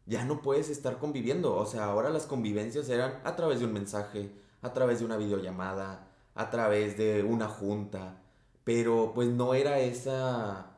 Ya 0.06 0.24
no 0.24 0.42
puedes 0.42 0.68
estar 0.70 0.98
conviviendo. 0.98 1.54
O 1.56 1.66
sea, 1.66 1.84
ahora 1.84 2.10
las 2.10 2.26
convivencias 2.26 2.88
eran 2.88 3.20
a 3.24 3.36
través 3.36 3.60
de 3.60 3.66
un 3.66 3.72
mensaje, 3.72 4.32
a 4.62 4.72
través 4.72 5.00
de 5.00 5.04
una 5.04 5.16
videollamada, 5.16 6.08
a 6.34 6.50
través 6.50 6.96
de 6.96 7.22
una 7.22 7.48
junta, 7.48 8.22
pero 8.64 9.12
pues 9.14 9.28
no 9.28 9.54
era 9.54 9.80
esa... 9.80 10.77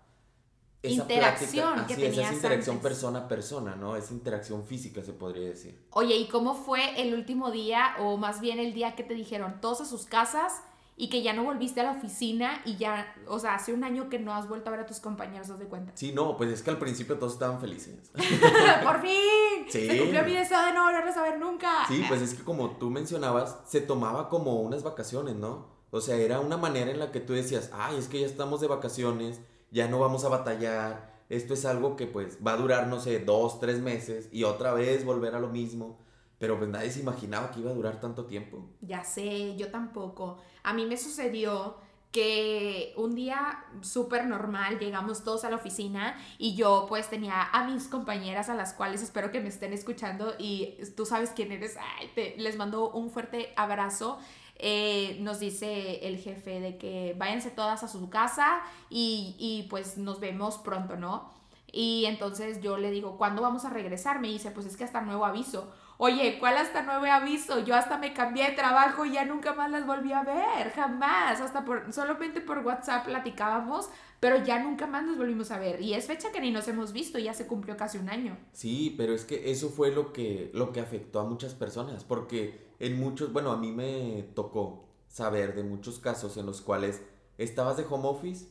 esa 0.82 1.02
Interacción 1.02 1.74
plática, 1.74 1.86
que 1.86 1.92
así 1.94 2.02
es, 2.02 2.08
esa 2.08 2.16
tenías 2.16 2.34
interacción 2.34 2.76
antes. 2.76 2.90
persona 2.90 3.18
a 3.18 3.28
persona, 3.28 3.76
¿no? 3.76 3.96
Esa 3.96 4.14
interacción 4.14 4.64
física 4.64 5.02
se 5.02 5.12
podría 5.12 5.48
decir. 5.48 5.78
Oye, 5.90 6.16
¿y 6.16 6.26
cómo 6.28 6.54
fue 6.54 7.00
el 7.00 7.12
último 7.14 7.50
día 7.50 7.96
o 7.98 8.16
más 8.16 8.40
bien 8.40 8.58
el 8.58 8.72
día 8.72 8.94
que 8.96 9.02
te 9.02 9.14
dijeron 9.14 9.60
todos 9.60 9.82
a 9.82 9.84
sus 9.84 10.06
casas 10.06 10.62
y 10.96 11.08
que 11.08 11.22
ya 11.22 11.32
no 11.32 11.44
volviste 11.44 11.80
a 11.80 11.84
la 11.84 11.92
oficina 11.92 12.62
y 12.64 12.76
ya, 12.76 13.14
o 13.26 13.38
sea, 13.38 13.54
hace 13.54 13.72
un 13.72 13.84
año 13.84 14.08
que 14.08 14.18
no 14.18 14.34
has 14.34 14.48
vuelto 14.48 14.68
a 14.68 14.72
ver 14.72 14.80
a 14.80 14.86
tus 14.86 15.00
compañeros, 15.00 15.50
haz 15.50 15.58
de 15.58 15.66
cuenta? 15.66 15.92
Sí, 15.94 16.12
no, 16.12 16.36
pues 16.36 16.50
es 16.50 16.62
que 16.62 16.70
al 16.70 16.78
principio 16.78 17.18
todos 17.18 17.34
estaban 17.34 17.60
felices. 17.60 18.10
¡Por 18.82 19.00
fin! 19.02 19.66
Sí. 19.68 19.86
Se 19.86 19.98
cumplió 19.98 20.24
mi 20.24 20.34
deseo 20.34 20.64
de 20.64 20.72
no 20.72 20.84
volverlos 20.84 21.16
a 21.16 21.22
ver 21.22 21.38
nunca. 21.38 21.86
Sí, 21.88 22.04
pues 22.08 22.22
es 22.22 22.34
que 22.34 22.42
como 22.42 22.72
tú 22.72 22.90
mencionabas, 22.90 23.58
se 23.66 23.80
tomaba 23.80 24.28
como 24.28 24.60
unas 24.60 24.82
vacaciones, 24.82 25.36
¿no? 25.36 25.68
O 25.90 26.00
sea, 26.00 26.16
era 26.16 26.40
una 26.40 26.56
manera 26.56 26.90
en 26.90 26.98
la 26.98 27.10
que 27.12 27.20
tú 27.20 27.32
decías, 27.32 27.70
ay, 27.72 27.96
es 27.96 28.06
que 28.08 28.20
ya 28.20 28.26
estamos 28.26 28.60
de 28.60 28.68
vacaciones, 28.68 29.40
ya 29.70 29.88
no 29.88 29.98
vamos 29.98 30.24
a 30.24 30.28
batallar, 30.28 31.10
esto 31.28 31.54
es 31.54 31.64
algo 31.64 31.96
que 31.96 32.06
pues 32.06 32.38
va 32.44 32.52
a 32.54 32.56
durar, 32.56 32.86
no 32.88 33.00
sé, 33.00 33.20
dos, 33.20 33.60
tres 33.60 33.80
meses 33.80 34.28
y 34.32 34.44
otra 34.44 34.72
vez 34.74 35.04
volver 35.04 35.34
a 35.34 35.40
lo 35.40 35.48
mismo. 35.48 35.98
Pero 36.38 36.56
pues 36.58 36.70
nadie 36.70 36.90
se 36.90 37.00
imaginaba 37.00 37.50
que 37.50 37.60
iba 37.60 37.70
a 37.70 37.74
durar 37.74 38.00
tanto 38.00 38.24
tiempo. 38.24 38.66
Ya 38.80 39.04
sé, 39.04 39.56
yo 39.56 39.70
tampoco. 39.70 40.38
A 40.62 40.72
mí 40.72 40.86
me 40.86 40.96
sucedió 40.96 41.76
que 42.12 42.92
un 42.96 43.14
día 43.14 43.64
súper 43.82 44.26
normal 44.26 44.78
llegamos 44.80 45.22
todos 45.22 45.44
a 45.44 45.50
la 45.50 45.56
oficina 45.56 46.18
y 46.38 46.56
yo 46.56 46.86
pues 46.88 47.08
tenía 47.08 47.42
a 47.52 47.68
mis 47.68 47.86
compañeras 47.86 48.48
a 48.48 48.54
las 48.54 48.72
cuales 48.72 49.00
espero 49.02 49.30
que 49.30 49.40
me 49.40 49.48
estén 49.48 49.72
escuchando 49.72 50.34
y 50.38 50.76
tú 50.96 51.06
sabes 51.06 51.30
quién 51.30 51.52
eres, 51.52 51.76
Ay, 51.76 52.10
te- 52.14 52.34
les 52.38 52.56
mando 52.56 52.90
un 52.90 53.10
fuerte 53.10 53.52
abrazo. 53.56 54.18
Eh, 54.62 55.16
nos 55.20 55.40
dice 55.40 56.06
el 56.06 56.18
jefe 56.18 56.60
de 56.60 56.76
que 56.76 57.14
váyanse 57.16 57.50
todas 57.50 57.82
a 57.82 57.88
su 57.88 58.10
casa 58.10 58.60
y, 58.90 59.34
y 59.38 59.66
pues 59.70 59.96
nos 59.96 60.20
vemos 60.20 60.58
pronto, 60.58 60.96
¿no? 60.96 61.30
Y 61.72 62.04
entonces 62.04 62.60
yo 62.60 62.76
le 62.76 62.90
digo, 62.90 63.16
¿cuándo 63.16 63.40
vamos 63.40 63.64
a 63.64 63.70
regresar? 63.70 64.20
Me 64.20 64.28
dice, 64.28 64.50
pues 64.50 64.66
es 64.66 64.76
que 64.76 64.84
hasta 64.84 65.00
nuevo 65.00 65.24
aviso. 65.24 65.72
Oye, 66.02 66.38
¿cuál 66.38 66.56
hasta 66.56 66.80
nuevo 66.80 67.04
aviso? 67.04 67.62
Yo 67.62 67.74
hasta 67.74 67.98
me 67.98 68.14
cambié 68.14 68.46
de 68.46 68.56
trabajo 68.56 69.04
y 69.04 69.12
ya 69.12 69.26
nunca 69.26 69.52
más 69.52 69.70
las 69.70 69.86
volví 69.86 70.14
a 70.14 70.22
ver, 70.22 70.70
jamás. 70.70 71.42
Hasta 71.42 71.66
por, 71.66 71.92
solamente 71.92 72.40
por 72.40 72.60
WhatsApp 72.60 73.04
platicábamos, 73.04 73.90
pero 74.18 74.42
ya 74.42 74.62
nunca 74.62 74.86
más 74.86 75.04
nos 75.04 75.18
volvimos 75.18 75.50
a 75.50 75.58
ver. 75.58 75.82
Y 75.82 75.92
es 75.92 76.06
fecha 76.06 76.32
que 76.32 76.40
ni 76.40 76.52
nos 76.52 76.66
hemos 76.68 76.94
visto, 76.94 77.18
ya 77.18 77.34
se 77.34 77.46
cumplió 77.46 77.76
casi 77.76 77.98
un 77.98 78.08
año. 78.08 78.38
Sí, 78.54 78.94
pero 78.96 79.12
es 79.12 79.26
que 79.26 79.50
eso 79.50 79.68
fue 79.68 79.90
lo 79.90 80.14
que, 80.14 80.50
lo 80.54 80.72
que 80.72 80.80
afectó 80.80 81.20
a 81.20 81.24
muchas 81.24 81.52
personas, 81.52 82.02
porque 82.04 82.70
en 82.78 82.98
muchos, 82.98 83.30
bueno, 83.34 83.52
a 83.52 83.58
mí 83.58 83.70
me 83.70 84.22
tocó 84.34 84.88
saber 85.06 85.54
de 85.54 85.64
muchos 85.64 85.98
casos 85.98 86.38
en 86.38 86.46
los 86.46 86.62
cuales 86.62 87.02
estabas 87.36 87.76
de 87.76 87.84
home 87.84 88.08
office 88.08 88.46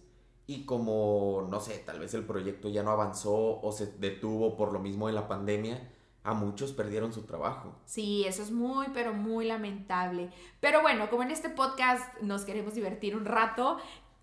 y 0.46 0.66
como, 0.66 1.48
no 1.50 1.60
sé, 1.62 1.80
tal 1.80 1.98
vez 1.98 2.14
el 2.14 2.26
proyecto 2.26 2.70
ya 2.70 2.84
no 2.84 2.92
avanzó 2.92 3.60
o 3.60 3.72
se 3.72 3.88
detuvo 3.98 4.56
por 4.56 4.72
lo 4.72 4.78
mismo 4.78 5.08
de 5.08 5.14
la 5.14 5.28
pandemia, 5.28 5.96
a 6.30 6.34
muchos 6.34 6.72
perdieron 6.74 7.12
su 7.14 7.24
trabajo. 7.24 7.76
Sí, 7.86 8.26
eso 8.26 8.44
es 8.44 8.52
muy, 8.52 8.88
pero 8.94 9.14
muy 9.14 9.46
lamentable. 9.46 10.30
Pero 10.60 10.82
bueno, 10.82 11.10
como 11.10 11.24
en 11.24 11.32
este 11.32 11.50
podcast 11.50 12.04
nos 12.22 12.44
queremos 12.46 12.74
divertir 12.76 13.16
un 13.16 13.26
rato, 13.26 13.78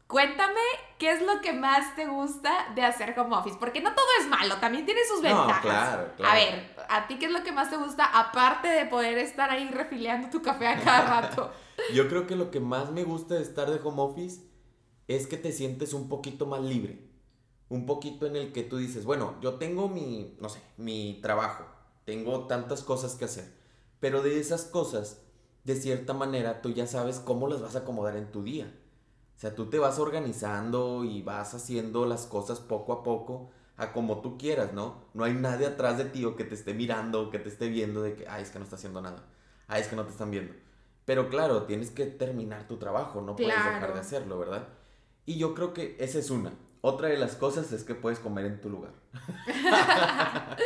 cuéntame 0.06 0.60
qué 0.98 1.10
es 1.12 1.20
lo 1.22 1.40
que 1.40 1.52
más 1.52 1.96
te 1.96 2.06
gusta 2.06 2.52
de 2.74 2.82
hacer 2.82 3.18
home 3.18 3.36
office, 3.36 3.56
porque 3.58 3.80
no 3.80 3.92
todo 3.94 4.06
es 4.20 4.28
malo, 4.28 4.56
también 4.56 4.84
tiene 4.86 5.00
sus 5.08 5.20
No, 5.22 5.28
ventajas. 5.28 5.60
claro, 5.62 6.12
claro. 6.16 6.32
A 6.32 6.34
ver, 6.36 6.76
¿a 6.88 7.06
ti 7.08 7.18
qué 7.18 7.26
es 7.26 7.32
lo 7.32 7.42
que 7.42 7.52
más 7.52 7.70
te 7.70 7.76
gusta 7.76 8.04
aparte 8.04 8.68
de 8.68 8.86
poder 8.86 9.18
estar 9.18 9.50
ahí 9.50 9.68
refiliando 9.68 10.30
tu 10.30 10.42
café 10.42 10.68
a 10.68 10.80
cada 10.80 11.20
rato? 11.22 11.50
Yo 11.94 12.08
creo 12.08 12.26
que 12.26 12.36
lo 12.36 12.50
que 12.50 12.60
más 12.60 12.90
me 12.92 13.02
gusta 13.04 13.34
de 13.34 13.42
estar 13.42 13.68
de 13.70 13.80
home 13.82 14.00
office 14.02 14.42
es 15.08 15.26
que 15.26 15.36
te 15.36 15.52
sientes 15.52 15.92
un 15.92 16.08
poquito 16.08 16.46
más 16.46 16.60
libre. 16.60 17.04
Un 17.68 17.84
poquito 17.84 18.26
en 18.26 18.36
el 18.36 18.52
que 18.52 18.62
tú 18.62 18.76
dices, 18.76 19.04
bueno, 19.04 19.34
yo 19.40 19.54
tengo 19.54 19.88
mi, 19.88 20.36
no 20.40 20.48
sé, 20.48 20.62
mi 20.76 21.18
trabajo, 21.20 21.64
tengo 22.06 22.46
tantas 22.46 22.82
cosas 22.82 23.14
que 23.16 23.26
hacer, 23.26 23.52
pero 24.00 24.22
de 24.22 24.40
esas 24.40 24.62
cosas, 24.64 25.20
de 25.64 25.74
cierta 25.76 26.14
manera, 26.14 26.62
tú 26.62 26.70
ya 26.70 26.86
sabes 26.86 27.18
cómo 27.18 27.48
las 27.48 27.60
vas 27.60 27.74
a 27.76 27.80
acomodar 27.80 28.16
en 28.16 28.30
tu 28.32 28.42
día. 28.42 28.72
O 29.36 29.38
sea, 29.38 29.54
tú 29.54 29.66
te 29.68 29.78
vas 29.78 29.98
organizando 29.98 31.04
y 31.04 31.20
vas 31.20 31.52
haciendo 31.52 32.06
las 32.06 32.24
cosas 32.24 32.60
poco 32.60 32.94
a 32.94 33.02
poco, 33.02 33.50
a 33.76 33.92
como 33.92 34.22
tú 34.22 34.38
quieras, 34.38 34.72
¿no? 34.72 35.02
No 35.12 35.24
hay 35.24 35.34
nadie 35.34 35.66
atrás 35.66 35.98
de 35.98 36.06
ti 36.06 36.24
o 36.24 36.36
que 36.36 36.44
te 36.44 36.54
esté 36.54 36.72
mirando 36.72 37.20
o 37.20 37.30
que 37.30 37.38
te 37.38 37.50
esté 37.50 37.68
viendo 37.68 38.00
de 38.02 38.14
que, 38.14 38.26
ay, 38.28 38.42
es 38.44 38.50
que 38.50 38.58
no 38.58 38.64
está 38.64 38.76
haciendo 38.76 39.02
nada, 39.02 39.24
ay, 39.66 39.82
es 39.82 39.88
que 39.88 39.96
no 39.96 40.04
te 40.04 40.12
están 40.12 40.30
viendo. 40.30 40.54
Pero 41.04 41.28
claro, 41.28 41.64
tienes 41.64 41.90
que 41.90 42.06
terminar 42.06 42.66
tu 42.66 42.78
trabajo, 42.78 43.20
no 43.20 43.36
puedes 43.36 43.52
dejar 43.52 43.78
Claro. 43.78 43.94
de 43.94 44.00
hacerlo, 44.00 44.38
¿verdad? 44.38 44.68
Y 45.26 45.36
yo 45.38 45.54
creo 45.54 45.74
que 45.74 45.96
esa 46.00 46.18
es 46.18 46.30
una. 46.30 46.52
Otra 46.80 47.08
de 47.08 47.16
las 47.18 47.34
cosas 47.34 47.72
es 47.72 47.82
que 47.84 47.94
puedes 47.94 48.18
comer 48.20 48.46
en 48.46 48.60
tu 48.60 48.70
lugar. 48.70 48.92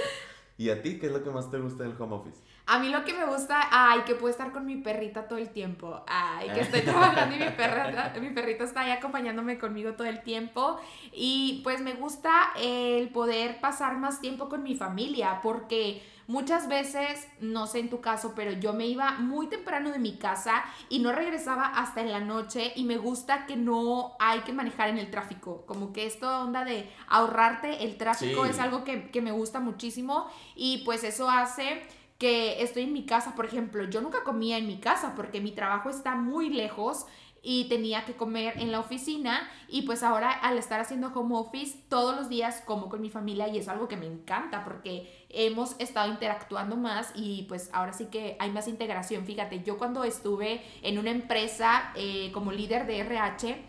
¿Y 0.61 0.69
a 0.69 0.83
ti 0.83 0.99
qué 0.99 1.07
es 1.07 1.13
lo 1.13 1.25
que 1.25 1.31
más 1.31 1.51
te 1.51 1.59
gusta 1.59 1.85
del 1.85 1.95
home 1.99 2.17
office? 2.17 2.39
A 2.67 2.79
mí 2.79 2.91
lo 2.91 3.03
que 3.03 3.15
me 3.15 3.25
gusta, 3.25 3.69
ay, 3.71 4.01
que 4.03 4.15
puedo 4.15 4.31
estar 4.31 4.53
con 4.53 4.67
mi 4.67 4.77
perrita 4.77 5.27
todo 5.27 5.39
el 5.39 5.49
tiempo. 5.49 6.05
Ay, 6.07 6.51
que 6.51 6.61
estoy 6.61 6.83
trabajando 6.83 7.35
y 7.35 7.39
mi 7.39 7.49
perrita, 7.49 8.13
mi 8.21 8.29
perrita 8.29 8.65
está 8.65 8.83
ahí 8.83 8.91
acompañándome 8.91 9.59
conmigo 9.59 9.95
todo 9.95 10.07
el 10.07 10.23
tiempo. 10.23 10.79
Y 11.15 11.63
pues 11.65 11.81
me 11.81 11.95
gusta 11.95 12.53
el 12.59 13.09
poder 13.09 13.59
pasar 13.63 13.97
más 13.97 14.21
tiempo 14.21 14.51
con 14.51 14.63
mi 14.63 14.75
familia, 14.75 15.41
porque 15.43 16.03
muchas 16.31 16.69
veces, 16.69 17.27
no 17.41 17.67
sé 17.67 17.81
en 17.81 17.91
tu 17.91 18.01
caso, 18.01 18.33
pero 18.37 18.53
yo 18.53 18.73
me 18.73 18.87
iba 18.87 19.13
muy 19.19 19.49
temprano 19.49 19.91
de 19.91 19.99
mi 19.99 20.17
casa 20.17 20.65
y 20.89 21.01
no 21.01 21.13
regresaba 21.13 21.67
hasta 21.67 22.01
en 22.01 22.13
la 22.13 22.21
noche 22.21 22.73
y 22.77 22.85
me 22.85 22.97
gusta 22.97 23.47
que 23.47 23.57
no 23.57 24.13
hay 24.21 24.41
que 24.41 24.53
manejar 24.53 24.89
en 24.89 24.99
el 24.99 25.11
tráfico. 25.11 25.65
Como 25.67 25.93
que 25.93 26.07
esta 26.07 26.43
onda 26.45 26.65
de 26.65 26.89
ahorrarte 27.09 27.85
el 27.85 27.97
tráfico 27.97 28.45
Sí. 28.45 28.51
es 28.51 28.59
algo 28.61 28.85
que, 28.85 29.11
que 29.11 29.21
me 29.21 29.33
gusta 29.33 29.61
muchísimo 29.61 30.27
y 30.55 30.79
pues 30.85 31.05
eso 31.05 31.29
hace 31.29 31.83
que 32.19 32.63
estoy 32.63 32.83
en 32.83 32.93
mi 32.93 33.07
casa, 33.07 33.35
por 33.35 33.47
ejemplo, 33.47 33.85
yo 33.85 34.01
nunca 34.03 34.23
comía 34.25 34.59
en 34.59 34.67
mi 34.67 34.79
casa 34.79 35.15
porque 35.17 35.41
mi 35.41 35.53
trabajo 35.53 35.89
está 35.91 36.15
muy 36.17 36.51
lejos 36.51 37.07
y 37.43 37.69
tenía 37.69 38.05
que 38.05 38.15
comer 38.15 38.55
en 38.59 38.73
la 38.73 38.81
oficina 38.81 39.49
y 39.69 39.83
pues 39.83 40.03
ahora 40.03 40.31
al 40.31 40.59
estar 40.59 40.81
haciendo 40.81 41.09
home 41.09 41.37
office 41.37 41.79
todos 41.89 42.17
los 42.17 42.29
días 42.29 42.63
como 42.67 42.89
con 42.89 43.01
mi 43.01 43.11
familia 43.11 43.49
y 43.49 43.59
es 43.59 43.69
algo 43.69 43.89
que 43.89 43.97
me 43.97 44.07
encanta 44.07 44.65
porque 44.65 45.27
hemos 45.31 45.75
estado 45.79 46.11
interactuando 46.11 46.77
más 46.77 47.13
y 47.15 47.45
pues 47.49 47.71
ahora 47.73 47.93
sí 47.93 48.07
que 48.07 48.37
hay 48.39 48.51
más 48.51 48.69
integración. 48.69 49.25
Fíjate, 49.25 49.63
yo 49.63 49.79
cuando 49.79 50.05
estuve 50.05 50.63
en 50.83 50.99
una 50.99 51.11
empresa 51.11 51.93
eh, 51.95 52.31
como 52.33 52.53
líder 52.53 52.87
de 52.87 52.99
RH, 52.99 53.65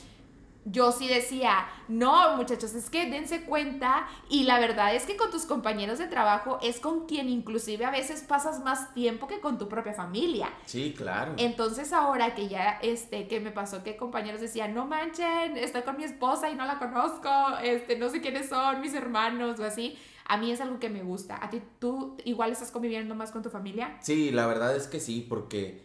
yo 0.66 0.92
sí 0.92 1.08
decía, 1.08 1.68
no, 1.88 2.38
muchachos, 2.38 2.74
es 2.76 2.90
que 2.90 3.10
dense 3.10 3.44
cuenta 3.44 4.08
y 4.30 4.44
la 4.44 4.60
verdad 4.60 4.96
es 4.96 5.06
que 5.06 5.18
con 5.18 5.32
tus 5.32 5.46
compañeros 5.46 5.98
de 5.98 6.08
trabajo 6.08 6.60
es 6.62 6.80
con 6.80 7.08
quien 7.08 7.30
inclusive 7.30 7.86
a 7.86 7.92
veces 7.92 8.22
pasas 8.22 8.64
más 8.64 8.94
tiempo 8.94 9.28
que 9.28 9.40
con 9.40 9.58
tu 9.58 9.68
propia 9.68 9.94
familia. 9.94 10.50
Sí, 10.66 10.94
claro. 10.96 11.34
Entonces 11.38 11.94
ahora 11.94 12.36
que 12.36 12.48
ya, 12.48 12.80
este, 12.82 13.28
que 13.28 13.40
me 13.40 13.52
pasó 13.52 13.84
que 13.84 13.98
compañeros 13.98 14.42
decían, 14.42 14.74
no 14.74 14.86
manchen, 14.86 15.58
estoy 15.58 15.82
con 15.82 15.98
mi 15.98 16.04
esposa 16.04 16.50
y 16.50 16.56
no 16.56 16.66
la 16.66 16.78
conozco, 16.78 17.30
este, 17.64 17.98
no 17.98 18.10
sé 18.10 18.22
quiénes 18.22 18.50
son 18.50 18.82
mis 18.82 18.94
hermanos 18.94 19.60
o 19.60 19.64
así, 19.64 19.98
a 20.26 20.38
mí 20.38 20.52
es 20.52 20.62
algo 20.62 20.80
que 20.80 20.90
me 20.90 21.02
gusta. 21.02 21.44
¿A 21.44 21.50
ti 21.50 21.62
tú 21.80 22.18
igual 22.24 22.52
estás 22.52 22.72
conviviendo 22.72 23.16
más 23.16 23.32
con 23.32 23.42
tu 23.42 23.50
familia? 23.50 23.98
Sí, 24.02 24.32
la 24.32 24.46
verdad 24.46 24.76
es 24.76 24.88
que 24.88 25.00
sí, 25.00 25.26
porque 25.28 25.82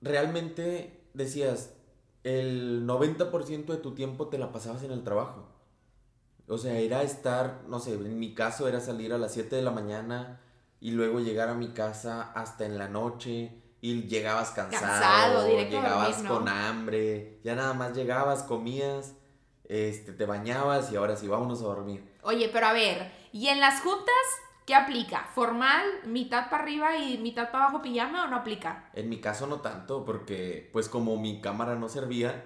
realmente 0.00 1.00
decías, 1.14 1.74
el 2.24 2.86
90% 2.86 3.66
de 3.66 3.76
tu 3.78 3.94
tiempo 3.94 4.28
te 4.28 4.38
la 4.38 4.52
pasabas 4.52 4.82
en 4.82 4.92
el 4.92 5.04
trabajo. 5.04 5.46
O 6.48 6.58
sea, 6.58 6.78
era 6.78 7.02
estar, 7.02 7.62
no 7.68 7.78
sé, 7.78 7.94
en 7.94 8.18
mi 8.18 8.34
caso 8.34 8.66
era 8.66 8.80
salir 8.80 9.12
a 9.12 9.18
las 9.18 9.32
7 9.32 9.54
de 9.54 9.62
la 9.62 9.70
mañana 9.70 10.40
y 10.80 10.90
luego 10.90 11.20
llegar 11.20 11.48
a 11.48 11.54
mi 11.54 11.68
casa 11.68 12.32
hasta 12.34 12.66
en 12.66 12.76
la 12.76 12.88
noche 12.88 13.52
y 13.80 14.02
llegabas 14.08 14.50
cansado, 14.50 14.86
Cansado, 14.86 15.48
llegabas 15.48 16.08
dormir, 16.08 16.24
¿no? 16.24 16.38
con 16.38 16.48
hambre, 16.48 17.40
ya 17.44 17.54
nada 17.54 17.72
más 17.72 17.94
llegabas, 17.94 18.42
comías, 18.42 19.14
este, 19.68 20.12
te 20.12 20.26
bañabas 20.26 20.90
y 20.92 20.96
ahora 20.96 21.16
sí, 21.16 21.28
vámonos 21.28 21.62
a 21.62 21.66
dormir. 21.66 22.04
Oye, 22.22 22.50
pero 22.52 22.66
a 22.66 22.72
ver, 22.72 23.12
¿y 23.32 23.46
en 23.46 23.60
las 23.60 23.80
juntas 23.80 24.14
qué 24.70 24.76
aplica? 24.76 25.24
¿Formal, 25.34 25.84
mitad 26.04 26.48
para 26.48 26.62
arriba 26.62 26.96
y 26.96 27.18
mitad 27.18 27.50
para 27.50 27.64
abajo 27.64 27.82
pijama 27.82 28.22
o 28.22 28.28
no 28.28 28.36
aplica? 28.36 28.88
En 28.92 29.08
mi 29.08 29.20
caso 29.20 29.48
no 29.48 29.60
tanto, 29.60 30.04
porque 30.04 30.70
pues 30.72 30.88
como 30.88 31.16
mi 31.16 31.40
cámara 31.40 31.74
no 31.74 31.88
servía, 31.88 32.44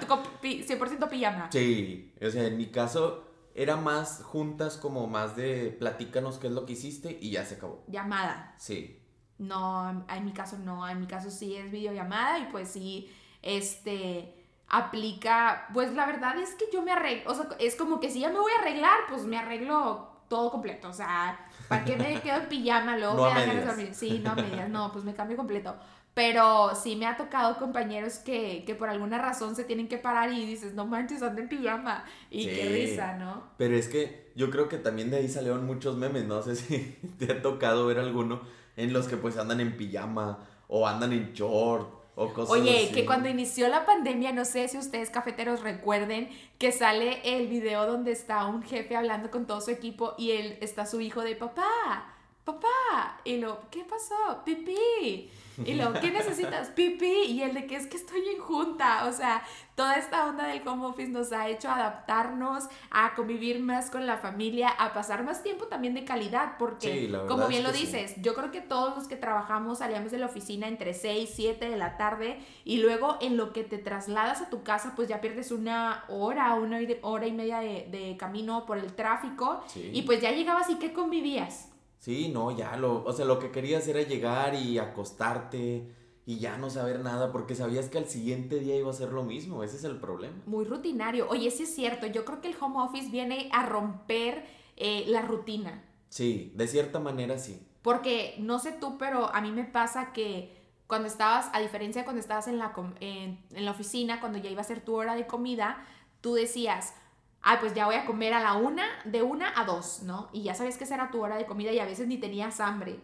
Tú 0.00 0.06
con 0.06 0.20
pi- 0.40 0.62
100% 0.62 1.08
pijama. 1.08 1.48
Sí, 1.50 2.14
o 2.24 2.30
sea, 2.30 2.44
en 2.46 2.56
mi 2.56 2.66
caso 2.66 3.24
era 3.56 3.74
más 3.74 4.22
juntas 4.22 4.76
como 4.76 5.08
más 5.08 5.34
de 5.34 5.76
platícanos 5.80 6.38
qué 6.38 6.46
es 6.46 6.52
lo 6.52 6.64
que 6.64 6.74
hiciste 6.74 7.18
y 7.20 7.32
ya 7.32 7.44
se 7.44 7.56
acabó. 7.56 7.82
Llamada. 7.88 8.54
Sí. 8.58 9.02
No, 9.38 10.06
en 10.08 10.24
mi 10.24 10.32
caso 10.32 10.58
no, 10.58 10.88
en 10.88 11.00
mi 11.00 11.08
caso 11.08 11.28
sí 11.32 11.56
es 11.56 11.72
videollamada 11.72 12.38
y 12.38 12.44
pues 12.52 12.68
sí, 12.68 13.12
este, 13.42 14.46
aplica, 14.68 15.66
pues 15.74 15.92
la 15.94 16.06
verdad 16.06 16.38
es 16.38 16.54
que 16.54 16.66
yo 16.72 16.82
me 16.82 16.92
arreglo, 16.92 17.32
o 17.32 17.34
sea, 17.34 17.48
es 17.58 17.74
como 17.74 17.98
que 17.98 18.10
si 18.10 18.20
ya 18.20 18.28
me 18.28 18.38
voy 18.38 18.52
a 18.56 18.60
arreglar, 18.62 18.96
pues 19.08 19.24
me 19.24 19.36
arreglo 19.38 20.09
todo 20.30 20.50
completo, 20.50 20.88
o 20.88 20.92
sea, 20.94 21.38
¿Para 21.68 21.84
qué 21.84 21.96
me 21.96 22.20
quedo 22.22 22.38
en 22.38 22.48
pijama? 22.48 22.96
Luego 22.96 23.16
No 23.16 23.24
me 23.24 23.30
a 23.30 23.34
dan 23.34 23.48
ganas 23.48 23.62
de 23.62 23.66
dormir. 23.66 23.94
Sí, 23.94 24.20
no 24.24 24.30
a 24.30 24.34
medias, 24.34 24.70
no, 24.70 24.90
pues 24.92 25.04
me 25.04 25.14
cambio 25.14 25.36
completo. 25.36 25.76
Pero 26.14 26.74
sí 26.74 26.96
me 26.96 27.06
ha 27.06 27.16
tocado 27.16 27.58
compañeros 27.58 28.18
que, 28.18 28.64
que 28.64 28.74
por 28.74 28.88
alguna 28.88 29.18
razón 29.18 29.54
se 29.54 29.64
tienen 29.64 29.86
que 29.88 29.98
parar 29.98 30.32
y 30.32 30.46
dices, 30.46 30.74
no 30.74 30.86
manches, 30.86 31.22
ando 31.22 31.40
en 31.40 31.48
pijama. 31.48 32.04
Y 32.30 32.46
qué 32.46 32.68
risa, 32.68 33.16
¿no? 33.16 33.44
Pero 33.56 33.76
es 33.76 33.88
que 33.88 34.32
yo 34.34 34.50
creo 34.50 34.68
que 34.68 34.78
también 34.78 35.10
de 35.10 35.18
ahí 35.18 35.28
salieron 35.28 35.66
muchos 35.66 35.96
memes, 35.96 36.24
no 36.24 36.42
sé 36.42 36.56
si 36.56 36.98
te 37.18 37.32
ha 37.32 37.42
tocado 37.42 37.86
ver 37.86 37.98
alguno 37.98 38.40
en 38.76 38.92
los 38.92 39.08
que 39.08 39.16
pues 39.16 39.36
andan 39.36 39.60
en 39.60 39.76
pijama 39.76 40.38
o 40.68 40.86
andan 40.88 41.12
en 41.12 41.32
short 41.32 41.99
o 42.20 42.34
cosas 42.34 42.50
Oye, 42.50 42.84
así. 42.84 42.92
que 42.92 43.06
cuando 43.06 43.30
inició 43.30 43.68
la 43.68 43.86
pandemia, 43.86 44.32
no 44.32 44.44
sé 44.44 44.68
si 44.68 44.76
ustedes 44.76 45.08
cafeteros 45.08 45.62
recuerden 45.62 46.28
que 46.58 46.70
sale 46.70 47.20
el 47.24 47.48
video 47.48 47.86
donde 47.86 48.12
está 48.12 48.44
un 48.44 48.62
jefe 48.62 48.94
hablando 48.94 49.30
con 49.30 49.46
todo 49.46 49.62
su 49.62 49.70
equipo 49.70 50.14
y 50.18 50.32
él 50.32 50.58
está 50.60 50.84
su 50.84 51.00
hijo 51.00 51.22
de 51.22 51.34
papá, 51.34 52.14
papá. 52.54 53.20
Y 53.24 53.36
lo, 53.38 53.60
¿qué 53.70 53.84
pasó? 53.84 54.42
Pipí. 54.44 55.30
Y 55.64 55.74
lo, 55.74 55.92
¿qué 55.94 56.10
necesitas? 56.10 56.68
Pipí. 56.74 57.24
Y 57.28 57.42
el 57.42 57.54
de 57.54 57.66
que 57.66 57.76
es 57.76 57.86
que 57.86 57.96
estoy 57.96 58.22
en 58.34 58.40
junta. 58.40 59.04
O 59.06 59.12
sea, 59.12 59.42
toda 59.74 59.94
esta 59.96 60.26
onda 60.26 60.46
del 60.46 60.66
home 60.66 60.86
office 60.86 61.10
nos 61.10 61.32
ha 61.32 61.48
hecho 61.48 61.68
adaptarnos 61.70 62.64
a 62.90 63.14
convivir 63.14 63.60
más 63.60 63.90
con 63.90 64.06
la 64.06 64.16
familia, 64.18 64.68
a 64.68 64.92
pasar 64.92 65.22
más 65.24 65.42
tiempo 65.42 65.66
también 65.66 65.94
de 65.94 66.04
calidad, 66.04 66.56
porque 66.58 67.06
Sí, 67.08 67.12
como 67.28 67.46
bien 67.48 67.62
lo 67.62 67.70
que 67.70 67.76
sí. 67.78 67.86
dices, 67.86 68.14
yo 68.22 68.34
creo 68.34 68.50
que 68.50 68.60
todos 68.60 68.96
los 68.96 69.06
que 69.08 69.16
trabajamos 69.16 69.78
salíamos 69.78 70.10
de 70.12 70.18
la 70.18 70.26
oficina 70.26 70.66
entre 70.68 70.92
6, 70.94 71.30
7 71.34 71.68
de 71.70 71.76
la 71.76 71.96
tarde 71.96 72.38
y 72.64 72.78
luego 72.78 73.16
en 73.20 73.36
lo 73.36 73.52
que 73.52 73.64
te 73.64 73.78
trasladas 73.78 74.40
a 74.42 74.50
tu 74.50 74.62
casa 74.62 74.92
pues 74.96 75.08
ya 75.08 75.20
pierdes 75.20 75.50
una 75.50 76.04
hora, 76.08 76.54
una 76.54 76.78
hora 77.02 77.26
y 77.26 77.32
media 77.32 77.60
de, 77.60 77.86
de 77.90 78.16
camino 78.18 78.66
por 78.66 78.76
el 78.78 78.92
tráfico 78.94 79.62
Sí. 79.66 79.90
y 79.94 80.02
pues 80.02 80.20
ya 80.20 80.30
llegabas 80.32 80.68
y 80.70 80.76
¿qué 80.76 80.92
convivías? 80.92 81.69
Sí, 82.00 82.30
no, 82.32 82.50
ya 82.50 82.78
lo, 82.78 83.04
o 83.04 83.12
sea, 83.12 83.26
lo 83.26 83.38
que 83.38 83.50
querías 83.50 83.86
era 83.86 84.00
llegar 84.00 84.54
y 84.54 84.78
acostarte 84.78 85.94
y 86.24 86.38
ya 86.38 86.56
no 86.56 86.70
saber 86.70 87.00
nada 87.00 87.30
porque 87.30 87.54
sabías 87.54 87.90
que 87.90 87.98
al 87.98 88.06
siguiente 88.06 88.58
día 88.58 88.74
iba 88.74 88.88
a 88.88 88.94
ser 88.94 89.10
lo 89.12 89.22
mismo, 89.22 89.62
ese 89.62 89.76
es 89.76 89.84
el 89.84 89.98
problema. 89.98 90.36
Muy 90.46 90.64
rutinario. 90.64 91.28
Oye, 91.28 91.50
sí 91.50 91.64
es 91.64 91.74
cierto, 91.74 92.06
yo 92.06 92.24
creo 92.24 92.40
que 92.40 92.48
el 92.48 92.56
home 92.58 92.80
office 92.80 93.10
viene 93.10 93.50
a 93.52 93.66
romper 93.66 94.46
eh, 94.78 95.04
la 95.08 95.20
rutina. 95.20 95.84
Sí, 96.08 96.52
de 96.54 96.68
cierta 96.68 97.00
manera 97.00 97.36
sí. 97.36 97.60
Porque 97.82 98.34
no 98.38 98.58
sé 98.60 98.72
tú, 98.72 98.96
pero 98.96 99.34
a 99.34 99.42
mí 99.42 99.50
me 99.50 99.64
pasa 99.64 100.14
que 100.14 100.56
cuando 100.86 101.06
estabas, 101.06 101.50
a 101.52 101.60
diferencia 101.60 102.00
de 102.00 102.06
cuando 102.06 102.20
estabas 102.20 102.48
en 102.48 102.56
la, 102.56 102.72
en 103.00 103.38
la 103.52 103.72
oficina, 103.72 104.20
cuando 104.20 104.38
ya 104.38 104.48
iba 104.48 104.62
a 104.62 104.64
ser 104.64 104.82
tu 104.82 104.94
hora 104.96 105.14
de 105.14 105.26
comida, 105.26 105.84
tú 106.22 106.32
decías, 106.32 106.94
ah, 107.42 107.58
pues 107.60 107.74
ya 107.74 107.86
voy 107.86 107.96
a 107.96 108.06
comer 108.06 108.34
a 108.34 108.40
la 108.40 108.54
una, 108.54 108.84
de 109.04 109.22
una 109.22 109.52
a 109.58 109.64
dos, 109.64 110.02
¿no? 110.02 110.28
Y 110.32 110.42
ya 110.42 110.54
sabías 110.54 110.76
que 110.76 110.84
esa 110.84 110.94
era 110.94 111.10
tu 111.10 111.22
hora 111.22 111.36
de 111.36 111.46
comida 111.46 111.72
y 111.72 111.78
a 111.78 111.84
veces 111.84 112.06
ni 112.06 112.18
tenías 112.18 112.60
hambre. 112.60 112.98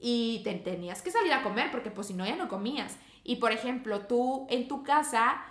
Y 0.00 0.42
te, 0.44 0.54
tenías 0.54 1.02
que 1.02 1.10
salir 1.10 1.32
a 1.32 1.42
comer 1.42 1.70
porque 1.70 1.90
pues 1.90 2.06
si 2.06 2.14
no 2.14 2.24
ya 2.26 2.36
no 2.36 2.48
comías. 2.48 2.96
Y 3.24 3.36
por 3.36 3.52
ejemplo, 3.52 4.06
tú 4.06 4.46
en 4.50 4.68
tu 4.68 4.82
casa 4.82 5.42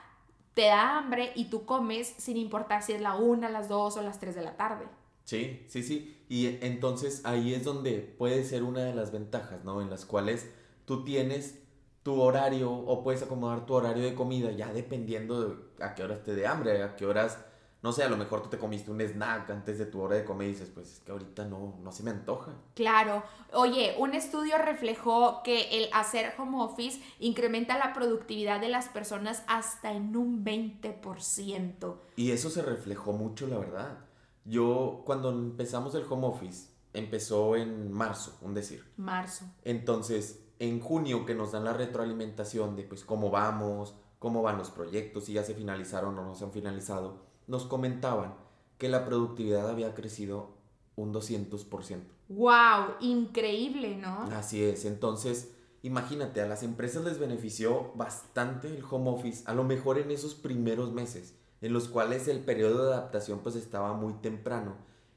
te 0.53 0.63
da 0.63 0.97
hambre 0.97 1.31
y 1.35 1.45
tú 1.45 1.65
comes 1.65 2.15
sin 2.17 2.37
importar 2.37 2.81
si 2.81 2.93
es 2.93 3.01
la 3.01 3.15
una, 3.15 3.49
las 3.49 3.67
dos 3.67 3.97
o 3.97 4.01
las 4.01 4.19
tres 4.19 4.35
de 4.35 4.41
la 4.41 4.57
tarde. 4.57 4.87
Sí, 5.23 5.65
sí, 5.67 5.83
sí. 5.83 6.25
Y 6.29 6.57
entonces 6.65 7.21
ahí 7.25 7.53
es 7.53 7.63
donde 7.63 7.99
puede 7.99 8.43
ser 8.43 8.63
una 8.63 8.83
de 8.83 8.95
las 8.95 9.11
ventajas, 9.11 9.63
¿no? 9.63 9.81
En 9.81 9.89
las 9.89 10.05
cuales 10.05 10.49
tú 10.85 11.03
tienes 11.03 11.59
tu 12.01 12.21
horario 12.21 12.71
o 12.71 13.03
puedes 13.03 13.21
acomodar 13.21 13.65
tu 13.65 13.73
horario 13.73 14.03
de 14.03 14.15
comida 14.15 14.49
ya 14.51 14.71
dependiendo 14.71 15.41
de 15.43 15.83
a 15.83 15.93
qué 15.93 16.03
horas 16.03 16.23
te 16.23 16.33
dé 16.33 16.47
hambre, 16.47 16.81
a 16.81 16.95
qué 16.95 17.05
horas, 17.05 17.37
no 17.81 17.91
sé, 17.91 18.03
a 18.03 18.09
lo 18.09 18.17
mejor 18.17 18.41
tú 18.41 18.49
te 18.49 18.57
comiste 18.57 18.89
un 18.89 18.99
snack 18.99 19.49
antes 19.51 19.77
de 19.77 19.85
tu 19.85 20.01
hora 20.01 20.15
de 20.15 20.25
comer 20.25 20.47
y 20.47 20.51
dices, 20.51 20.71
pues 20.73 20.93
es 20.93 20.99
que 20.99 21.11
ahorita 21.11 21.45
no, 21.45 21.75
no 21.83 21.91
se 21.91 22.03
me 22.03 22.09
antoja. 22.09 22.53
Claro. 22.73 23.23
Oye, 23.53 23.95
un 23.99 24.13
estudio 24.13 24.57
reflejó 24.57 25.43
que 25.43 25.77
el 25.77 25.89
hacer 25.93 26.33
home 26.37 26.61
office 26.61 27.01
incrementa 27.19 27.77
la 27.77 27.93
productividad 27.93 28.59
de 28.59 28.69
las 28.69 28.89
personas 28.89 29.43
hasta 29.47 29.91
en 29.93 30.15
un 30.15 30.43
20%. 30.43 31.95
Y 32.15 32.31
eso 32.31 32.49
se 32.49 32.61
reflejó 32.63 33.13
mucho, 33.13 33.47
la 33.47 33.59
verdad. 33.59 33.97
Yo, 34.43 35.03
cuando 35.05 35.29
empezamos 35.29 35.93
el 35.93 36.05
home 36.09 36.27
office, 36.27 36.69
empezó 36.93 37.55
en 37.55 37.91
marzo, 37.91 38.37
un 38.41 38.53
decir. 38.53 38.83
Marzo. 38.97 39.45
Entonces, 39.63 40.43
en 40.59 40.79
junio 40.79 41.25
que 41.25 41.35
nos 41.35 41.51
dan 41.51 41.65
la 41.65 41.73
retroalimentación 41.73 42.75
de 42.75 42.83
pues 42.83 43.03
cómo 43.03 43.29
vamos, 43.29 43.93
cómo 44.19 44.41
van 44.41 44.57
los 44.57 44.71
proyectos, 44.71 45.25
si 45.25 45.33
ya 45.33 45.43
se 45.43 45.53
finalizaron 45.53 46.17
o 46.17 46.23
no 46.23 46.33
se 46.33 46.43
han 46.43 46.51
finalizado, 46.51 47.26
nos 47.47 47.65
comentaban 47.65 48.35
que 48.77 48.89
la 48.89 49.05
productividad 49.05 49.69
había 49.69 49.95
crecido 49.95 50.51
un 50.95 51.13
200%. 51.13 52.01
¡Wow! 52.29 52.95
Increíble, 52.99 53.95
¿no? 53.97 54.23
Así 54.31 54.63
es, 54.63 54.85
entonces 54.85 55.51
imagínate, 55.87 56.41
a 56.41 56.47
las 56.47 56.63
empresas 56.63 57.03
les 57.03 57.19
benefició 57.19 57.91
bastante 57.95 58.67
el 58.67 58.83
home 58.89 59.09
office, 59.09 59.43
a 59.45 59.53
lo 59.53 59.63
mejor 59.63 59.97
en 59.97 60.11
esos 60.11 60.35
primeros 60.35 60.91
meses, 60.91 61.35
en 61.61 61.73
los 61.73 61.87
cuales 61.87 62.27
el 62.27 62.39
periodo 62.39 62.85
de 62.85 62.93
adaptación 62.93 63.39
pues 63.39 63.55
estaba 63.55 63.93
muy 63.93 64.13
temprano 64.13 64.75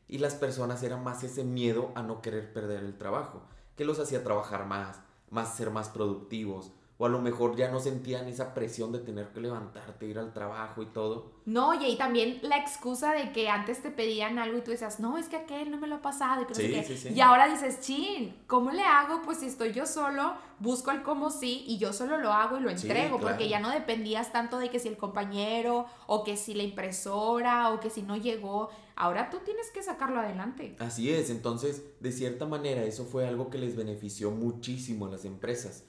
y 0.09 0.19
las 0.19 0.35
personas 0.35 0.83
era 0.83 0.97
más 0.97 1.23
ese 1.23 1.45
miedo 1.45 1.93
a 1.95 2.03
no 2.03 2.21
querer 2.23 2.53
perder 2.53 2.83
el 2.85 2.99
trabajo, 2.99 3.43
que 3.77 3.85
los 3.85 3.99
hacía 3.99 4.25
trabajar 4.25 4.67
más, 4.67 5.01
más 5.31 5.57
ser 5.57 5.71
más 5.71 5.89
productivos, 5.89 6.73
o 7.01 7.07
a 7.07 7.09
lo 7.09 7.19
mejor 7.19 7.57
ya 7.57 7.71
no 7.71 7.81
sentían 7.81 8.29
esa 8.29 8.53
presión 8.53 8.93
de 8.93 8.99
tener 8.99 9.29
que 9.29 9.41
levantarte, 9.41 10.05
ir 10.05 10.19
al 10.19 10.35
trabajo 10.35 10.83
y 10.83 10.87
todo. 10.87 11.33
No, 11.47 11.73
y 11.73 11.97
también 11.97 12.41
la 12.43 12.59
excusa 12.59 13.15
de 13.15 13.33
que 13.33 13.49
antes 13.49 13.81
te 13.81 13.91
pedían 13.91 14.39
algo 14.39 14.59
y 14.59 14.61
tú 14.61 14.71
decías, 14.71 15.01
no, 15.01 15.17
es 15.17 15.31
que 15.31 15.37
aquel 15.37 15.71
no 15.71 15.79
me 15.79 15.87
lo 15.87 15.95
ha 15.95 16.03
pasado. 16.03 16.43
Y, 16.43 16.45
que 16.45 16.51
no 16.51 16.55
sé 16.57 16.85
Sí, 16.85 16.95
sí, 16.95 17.09
sí. 17.09 17.15
y 17.15 17.21
ahora 17.23 17.49
dices, 17.49 17.81
chin, 17.81 18.37
¿cómo 18.47 18.71
le 18.71 18.83
hago? 18.83 19.23
Pues 19.23 19.39
si 19.39 19.47
estoy 19.47 19.73
yo 19.73 19.87
solo, 19.87 20.35
busco 20.59 20.91
el 20.91 21.03
cómo 21.03 21.31
sí 21.31 21.65
y 21.67 21.79
yo 21.79 21.95
solo 21.95 22.19
lo 22.19 22.35
hago 22.35 22.59
y 22.59 22.61
lo 22.61 22.69
entrego, 22.69 23.17
claro. 23.17 23.33
porque 23.33 23.49
ya 23.49 23.61
no 23.61 23.71
dependías 23.71 24.31
tanto 24.31 24.59
de 24.59 24.69
que 24.69 24.79
si 24.79 24.89
el 24.89 24.99
compañero 24.99 25.87
o 26.07 26.23
que 26.23 26.37
si 26.37 26.53
la 26.53 26.65
impresora 26.65 27.71
o 27.71 27.81
que 27.81 27.89
si 27.89 28.03
no 28.03 28.19
llegó. 28.19 28.69
Ahora 28.95 29.31
tú 29.31 29.39
tienes 29.43 29.71
que 29.71 29.83
sacarlo 29.83 30.21
adelante. 30.21 30.77
Así 30.79 31.11
es, 31.11 31.31
entonces 31.31 31.83
de 32.01 32.13
cierta 32.13 32.45
manera 32.45 32.83
eso 32.83 33.07
fue 33.07 33.27
algo 33.27 33.49
que 33.49 33.57
les 33.57 33.75
benefició 33.75 34.31
muchísimo 34.31 35.07
a 35.07 35.11
las 35.11 35.25
empresas. 35.25 35.85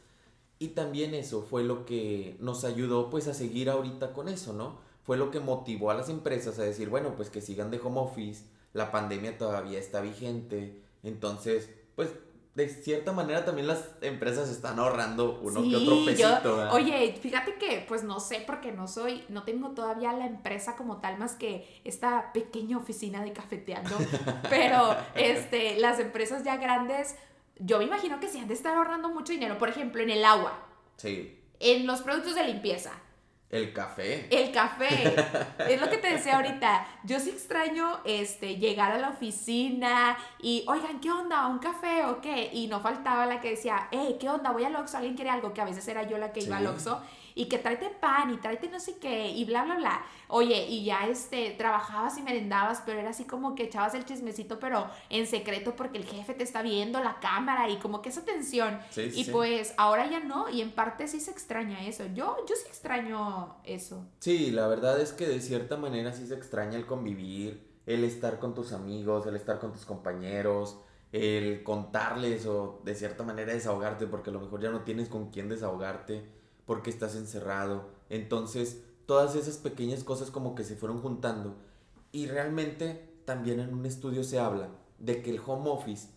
Y 0.62 0.70
también 0.70 1.16
eso 1.16 1.42
fue 1.42 1.64
lo 1.64 1.88
que 1.88 2.38
nos 2.40 2.66
ayudó 2.66 3.10
pues 3.10 3.28
a 3.28 3.34
seguir 3.34 3.68
ahorita 3.68 4.14
con 4.14 4.30
eso, 4.30 4.54
¿no? 4.54 4.78
Fue 5.04 5.18
lo 5.18 5.32
que 5.32 5.40
motivó 5.40 5.90
a 5.90 5.96
las 5.96 6.08
empresas 6.08 6.60
a 6.60 6.64
decir, 6.64 6.88
bueno, 6.88 7.16
pues 7.16 7.32
que 7.32 7.42
sigan 7.42 7.72
de 7.72 7.80
home 7.80 8.00
office, 8.00 8.46
la 8.74 8.92
pandemia 8.92 9.40
todavía 9.40 9.80
está 9.80 10.02
vigente, 10.02 10.80
entonces 11.02 11.72
pues 11.96 12.12
de 12.54 12.70
cierta 12.70 13.12
manera 13.12 13.44
también 13.44 13.66
las 13.66 13.90
empresas 14.02 14.50
están 14.50 14.78
ahorrando 14.78 15.40
uno 15.42 15.64
que 15.64 15.76
otro 15.78 16.06
pesito. 16.06 16.70
oye, 16.74 17.18
fíjate 17.20 17.56
que 17.56 17.84
pues 17.88 18.04
no 18.04 18.20
sé 18.20 18.44
porque 18.46 18.72
no 18.72 18.88
soy, 18.88 19.24
no 19.30 19.42
tengo 19.42 19.70
todavía 19.70 20.14
la 20.14 20.28
empresa 20.28 20.76
como 20.76 20.98
tal 20.98 21.18
más 21.18 21.34
que 21.34 21.82
esta 21.86 22.32
pequeña 22.34 22.78
oficina 22.78 23.24
de 23.24 23.34
cafeteando, 23.34 23.96
pero 24.52 24.96
este, 25.16 25.80
las 25.80 26.00
empresas 26.00 26.44
ya 26.44 26.58
grandes, 26.58 27.16
yo 27.64 27.78
me 27.80 27.86
imagino 27.86 28.20
que 28.20 28.28
sí 28.28 28.40
han 28.40 28.48
de 28.48 28.54
estar 28.54 28.76
ahorrando 28.76 29.10
mucho 29.10 29.32
dinero, 29.34 29.58
por 29.58 29.70
ejemplo, 29.70 30.02
en 30.02 30.10
el 30.10 30.26
agua, 30.26 30.54
Sí, 30.98 31.40
en 31.60 31.88
los 31.88 32.02
productos 32.02 32.36
de 32.36 32.44
limpieza, 32.46 32.92
el 33.50 33.74
café. 33.74 34.28
el 34.30 34.52
café, 34.52 35.16
es 35.70 35.82
lo 35.82 35.90
que 35.90 35.98
te 35.98 36.12
decía 36.14 36.38
ahorita. 36.38 36.88
Yo 37.04 37.20
sí 37.20 37.30
extraño 37.32 38.00
este, 38.06 38.56
llegar 38.58 38.92
a 38.94 38.98
la 38.98 39.10
oficina 39.10 40.18
y, 40.42 40.64
oigan, 40.68 41.00
¿qué 41.02 41.12
onda? 41.12 41.48
¿Un 41.48 41.60
café 41.60 42.06
o 42.06 42.22
qué? 42.22 42.50
Y 42.54 42.68
no 42.68 42.80
faltaba 42.80 43.26
la 43.26 43.42
que 43.42 43.50
decía, 43.52 43.88
hey, 43.92 44.18
¿qué 44.20 44.30
onda? 44.30 44.52
Voy 44.52 44.64
al 44.64 44.76
Oxxo, 44.76 44.98
¿alguien 44.98 45.16
quiere 45.16 45.30
algo? 45.32 45.54
Que 45.54 45.62
a 45.62 45.66
veces 45.66 45.88
era 45.88 46.04
yo 46.04 46.18
la 46.18 46.32
que 46.32 46.40
iba 46.42 46.58
Sí. 46.58 46.64
al 46.66 46.68
Oxxo 46.74 47.02
y 47.36 47.46
que 47.46 47.58
tráete 47.58 47.90
pan 47.90 48.34
y 48.34 48.38
tráete 48.38 48.70
no 48.70 48.80
sé 48.80 48.98
qué 48.98 49.30
y 49.30 49.46
bla, 49.46 49.64
bla, 49.64 49.76
bla. 49.76 50.06
Oye, 50.28 50.68
y 50.68 50.86
ya 50.86 51.08
este, 51.08 51.52
trabajabas 51.52 52.18
y 52.18 52.22
merendabas, 52.22 52.82
pero 52.86 53.00
era 53.00 53.10
así 53.10 53.26
como 53.26 53.56
que 53.56 53.64
echabas 53.64 53.94
el 53.96 54.06
chismecito, 54.06 54.60
pero 54.60 54.90
en 55.10 55.28
secreto 55.28 55.76
porque 55.76 55.98
el 55.98 56.06
jefe 56.06 56.34
te 56.34 56.44
está 56.44 56.62
viendo, 56.62 57.04
la 57.04 57.20
cámara 57.20 57.70
y 57.70 57.78
como 57.78 58.02
que 58.02 58.10
esa 58.10 58.24
tensión. 58.24 58.80
Sí, 58.90 59.02
y 59.14 59.24
sí. 59.26 59.32
pues 59.32 59.74
ahora 59.78 60.10
ya 60.10 60.20
no, 60.20 60.50
y 60.50 60.62
en 60.62 60.72
parte 60.72 61.08
sí 61.08 61.20
se 61.20 61.32
extraña 61.32 61.86
eso. 61.86 62.06
Yo, 62.14 62.38
yo 62.48 62.56
sí 62.56 62.68
extraño 62.68 63.58
eso. 63.64 64.06
Sí, 64.20 64.52
la 64.52 64.68
verdad 64.68 65.00
es 65.00 65.14
que 65.14 65.28
de 65.28 65.42
cierta 65.42 65.78
manera 65.78 66.14
sí 66.14 66.28
se 66.28 66.36
extraña 66.36 66.78
el 66.78 66.86
convivir, 66.86 67.70
el 67.86 68.04
estar 68.04 68.40
con 68.40 68.54
tus 68.54 68.74
amigos, 68.74 69.26
el 69.28 69.36
estar 69.36 69.60
con 69.60 69.72
tus 69.74 69.86
compañeros, 69.86 70.78
el 71.12 71.64
contarles 71.64 72.46
o 72.46 72.82
de 72.86 72.96
cierta 72.96 73.24
manera 73.24 73.54
desahogarte 73.54 74.08
porque 74.08 74.30
a 74.30 74.34
lo 74.34 74.40
mejor 74.40 74.62
ya 74.62 74.72
no 74.72 74.82
tienes 74.82 75.10
con 75.10 75.30
quién 75.30 75.50
desahogarte 75.50 76.26
porque 76.66 76.90
estás 76.90 77.16
encerrado. 77.16 77.90
Entonces, 78.10 78.82
todas 79.06 79.36
esas 79.36 79.58
pequeñas 79.58 80.04
cosas 80.04 80.32
como 80.32 80.56
que 80.56 80.64
se 80.64 80.76
fueron 80.76 81.02
juntando 81.02 81.56
y 82.12 82.28
realmente 82.28 83.10
también 83.26 83.60
en 83.60 83.74
un 83.74 83.86
estudio 83.86 84.24
se 84.24 84.40
habla 84.40 84.70
de 85.00 85.22
que 85.22 85.32
el 85.32 85.42
home 85.46 85.70
office 85.70 86.10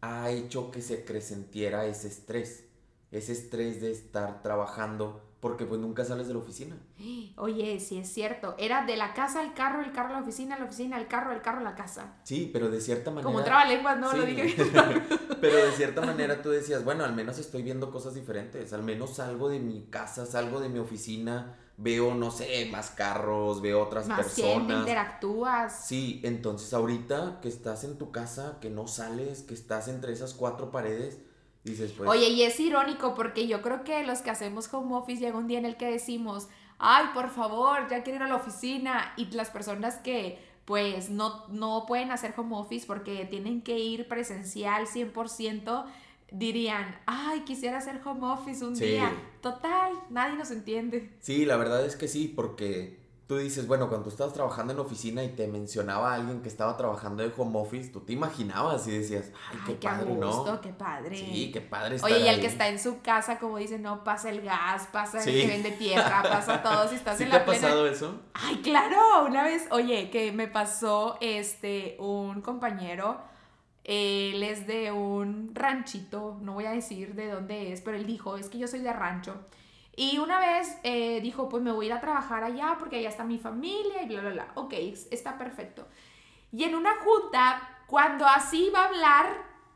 ha 0.00 0.30
hecho 0.30 0.70
que 0.70 0.82
se 0.82 1.04
crescentiera 1.04 1.86
ese 1.86 2.08
estrés. 2.08 2.64
ese 3.10 3.32
estrés 3.32 3.80
de 3.80 3.90
estar 3.90 4.42
trabajando 4.42 5.20
porque 5.40 5.64
pues 5.64 5.80
nunca 5.80 6.04
sales 6.04 6.28
de 6.28 6.34
la 6.34 6.40
oficina. 6.40 6.76
Oye, 7.36 7.80
sí 7.80 7.98
es 7.98 8.12
cierto. 8.12 8.54
Era 8.58 8.84
de 8.84 8.96
la 8.96 9.14
casa 9.14 9.40
al 9.40 9.54
carro, 9.54 9.80
el 9.82 9.90
carro 9.90 10.10
a 10.10 10.12
la 10.12 10.20
oficina, 10.20 10.58
la 10.58 10.66
oficina 10.66 10.96
al 10.96 11.08
carro, 11.08 11.32
el 11.32 11.40
carro 11.40 11.60
a 11.60 11.62
la 11.62 11.74
casa. 11.74 12.16
Sí, 12.24 12.50
pero 12.52 12.68
de 12.68 12.80
cierta 12.80 13.10
manera... 13.10 13.24
Como 13.24 13.42
trabalenguas, 13.42 13.98
no, 13.98 14.12
lo 14.12 14.24
dije. 14.24 14.54
pero 15.40 15.56
de 15.56 15.72
cierta 15.72 16.02
manera 16.02 16.42
tú 16.42 16.50
decías, 16.50 16.84
bueno, 16.84 17.04
al 17.04 17.14
menos 17.14 17.38
estoy 17.38 17.62
viendo 17.62 17.90
cosas 17.90 18.14
diferentes, 18.14 18.72
al 18.74 18.82
menos 18.82 19.16
salgo 19.16 19.48
de 19.48 19.60
mi 19.60 19.86
casa, 19.86 20.26
salgo 20.26 20.60
de 20.60 20.68
mi 20.68 20.78
oficina, 20.78 21.56
veo, 21.78 22.14
no 22.14 22.30
sé, 22.30 22.68
más 22.70 22.90
carros, 22.90 23.62
veo 23.62 23.82
otras 23.82 24.06
Más 24.08 24.34
gente, 24.34 24.42
personas. 24.42 24.80
interactúas. 24.80 25.86
Sí, 25.86 26.20
entonces 26.22 26.74
ahorita 26.74 27.38
que 27.40 27.48
estás 27.48 27.84
en 27.84 27.96
tu 27.96 28.12
casa, 28.12 28.58
que 28.60 28.68
no 28.68 28.86
sales, 28.86 29.42
que 29.42 29.54
estás 29.54 29.88
entre 29.88 30.12
esas 30.12 30.34
cuatro 30.34 30.70
paredes, 30.70 31.18
dices, 31.70 31.92
pues... 31.96 32.08
Oye, 32.08 32.28
y 32.28 32.42
es 32.42 32.58
irónico 32.60 33.14
porque 33.14 33.46
yo 33.46 33.62
creo 33.62 33.82
que 33.84 34.04
los 34.04 34.20
que 34.20 34.30
hacemos 34.30 34.72
home 34.72 34.94
office 34.94 35.20
llega 35.20 35.38
un 35.38 35.46
día 35.48 35.58
en 35.58 35.64
el 35.66 35.76
que 35.76 35.90
decimos, 35.90 36.48
ay, 36.78 37.06
por 37.14 37.30
favor, 37.30 37.88
ya 37.90 38.02
quiero 38.02 38.18
ir 38.18 38.22
a 38.24 38.28
la 38.28 38.36
oficina. 38.36 39.12
Y 39.16 39.26
las 39.32 39.50
personas 39.50 39.96
que 39.96 40.38
pues 40.66 41.10
no, 41.10 41.46
no 41.48 41.84
pueden 41.88 42.12
hacer 42.12 42.32
home 42.36 42.54
office 42.56 42.86
porque 42.86 43.24
tienen 43.24 43.60
que 43.62 43.78
ir 43.80 44.06
presencial 44.06 44.86
100%, 44.86 45.84
dirían, 46.30 46.96
ay, 47.06 47.40
quisiera 47.40 47.78
hacer 47.78 48.00
home 48.04 48.24
office 48.24 48.64
un 48.64 48.76
Sí. 48.76 48.84
día. 48.84 49.12
Total, 49.40 49.92
nadie 50.10 50.36
nos 50.36 50.52
entiende. 50.52 51.10
Sí, 51.18 51.44
la 51.44 51.56
verdad 51.56 51.84
es 51.84 51.96
que 51.96 52.06
sí, 52.06 52.28
porque 52.28 52.99
tú 53.30 53.36
dices, 53.36 53.68
bueno, 53.68 53.88
cuando 53.88 54.02
tú 54.06 54.10
estabas 54.10 54.32
trabajando 54.34 54.72
en 54.72 54.80
oficina 54.80 55.22
y 55.22 55.28
te 55.28 55.46
mencionaba 55.46 56.10
a 56.10 56.14
alguien 56.16 56.42
que 56.42 56.48
estaba 56.48 56.76
trabajando 56.76 57.22
de 57.22 57.32
home 57.36 57.60
office, 57.60 57.88
tú 57.92 58.00
te 58.00 58.12
imaginabas 58.12 58.88
y 58.88 58.90
decías, 58.98 59.30
ay, 59.52 59.58
qué 59.66 59.70
Ay, 59.70 59.78
qué 59.78 59.86
padre, 59.88 60.04
gusto, 60.14 60.52
¿no? 60.52 60.60
qué 60.60 60.72
padre. 60.72 61.16
Sí, 61.16 61.50
qué 61.52 61.60
padre 61.60 61.94
estar 61.94 62.10
Oye, 62.10 62.24
y 62.24 62.28
el 62.28 62.34
ahí. 62.34 62.40
que 62.40 62.48
está 62.48 62.66
en 62.66 62.80
su 62.80 63.00
casa, 63.02 63.38
como 63.38 63.58
dicen, 63.58 63.82
no, 63.82 64.02
pasa 64.02 64.30
el 64.30 64.40
gas, 64.40 64.88
pasa 64.90 65.20
Sí. 65.20 65.30
el 65.30 65.42
que 65.42 65.46
vende 65.46 65.70
tierra, 65.70 66.22
pasa 66.24 66.60
todo, 66.60 66.88
si 66.88 66.96
estás 66.96 67.18
¿Sí 67.18 67.22
en 67.22 67.30
te 67.30 67.36
la 67.36 67.42
ha 67.42 67.44
plena 67.44 67.60
pasado 67.68 67.86
eso? 67.86 68.20
Ay, 68.34 68.56
claro, 68.62 68.98
una 69.28 69.44
vez, 69.44 69.68
oye, 69.70 70.10
que 70.10 70.32
me 70.32 70.48
pasó 70.48 71.16
este 71.20 71.96
un 72.00 72.40
compañero, 72.42 73.20
él 73.84 74.42
es 74.42 74.66
de 74.66 74.90
un 74.90 75.54
ranchito, 75.54 76.36
no 76.42 76.54
voy 76.54 76.64
a 76.66 76.72
decir 76.72 77.14
de 77.14 77.28
dónde 77.30 77.72
es, 77.72 77.80
pero 77.80 77.96
él 77.96 78.06
dijo, 78.06 78.36
es 78.36 78.48
que 78.48 78.58
yo 78.58 78.66
soy 78.66 78.80
de 78.80 78.92
rancho. 78.92 79.36
Y 79.96 80.18
una 80.18 80.38
vez 80.38 80.78
eh, 80.82 81.20
dijo, 81.20 81.48
pues 81.48 81.62
me 81.62 81.72
voy 81.72 81.86
a 81.86 81.88
ir 81.88 81.92
a 81.94 82.00
trabajar 82.00 82.44
allá 82.44 82.76
porque 82.78 82.98
allá 82.98 83.08
está 83.08 83.24
mi 83.24 83.38
familia 83.38 84.02
y 84.02 84.06
bla, 84.06 84.20
bla, 84.20 84.30
bla. 84.30 84.48
Ok, 84.54 84.74
está 85.10 85.36
perfecto. 85.36 85.86
Y 86.52 86.64
en 86.64 86.74
una 86.74 86.96
junta, 86.96 87.82
cuando 87.86 88.26
así 88.26 88.66
iba 88.66 88.80
a 88.80 88.88
hablar, 88.88 89.26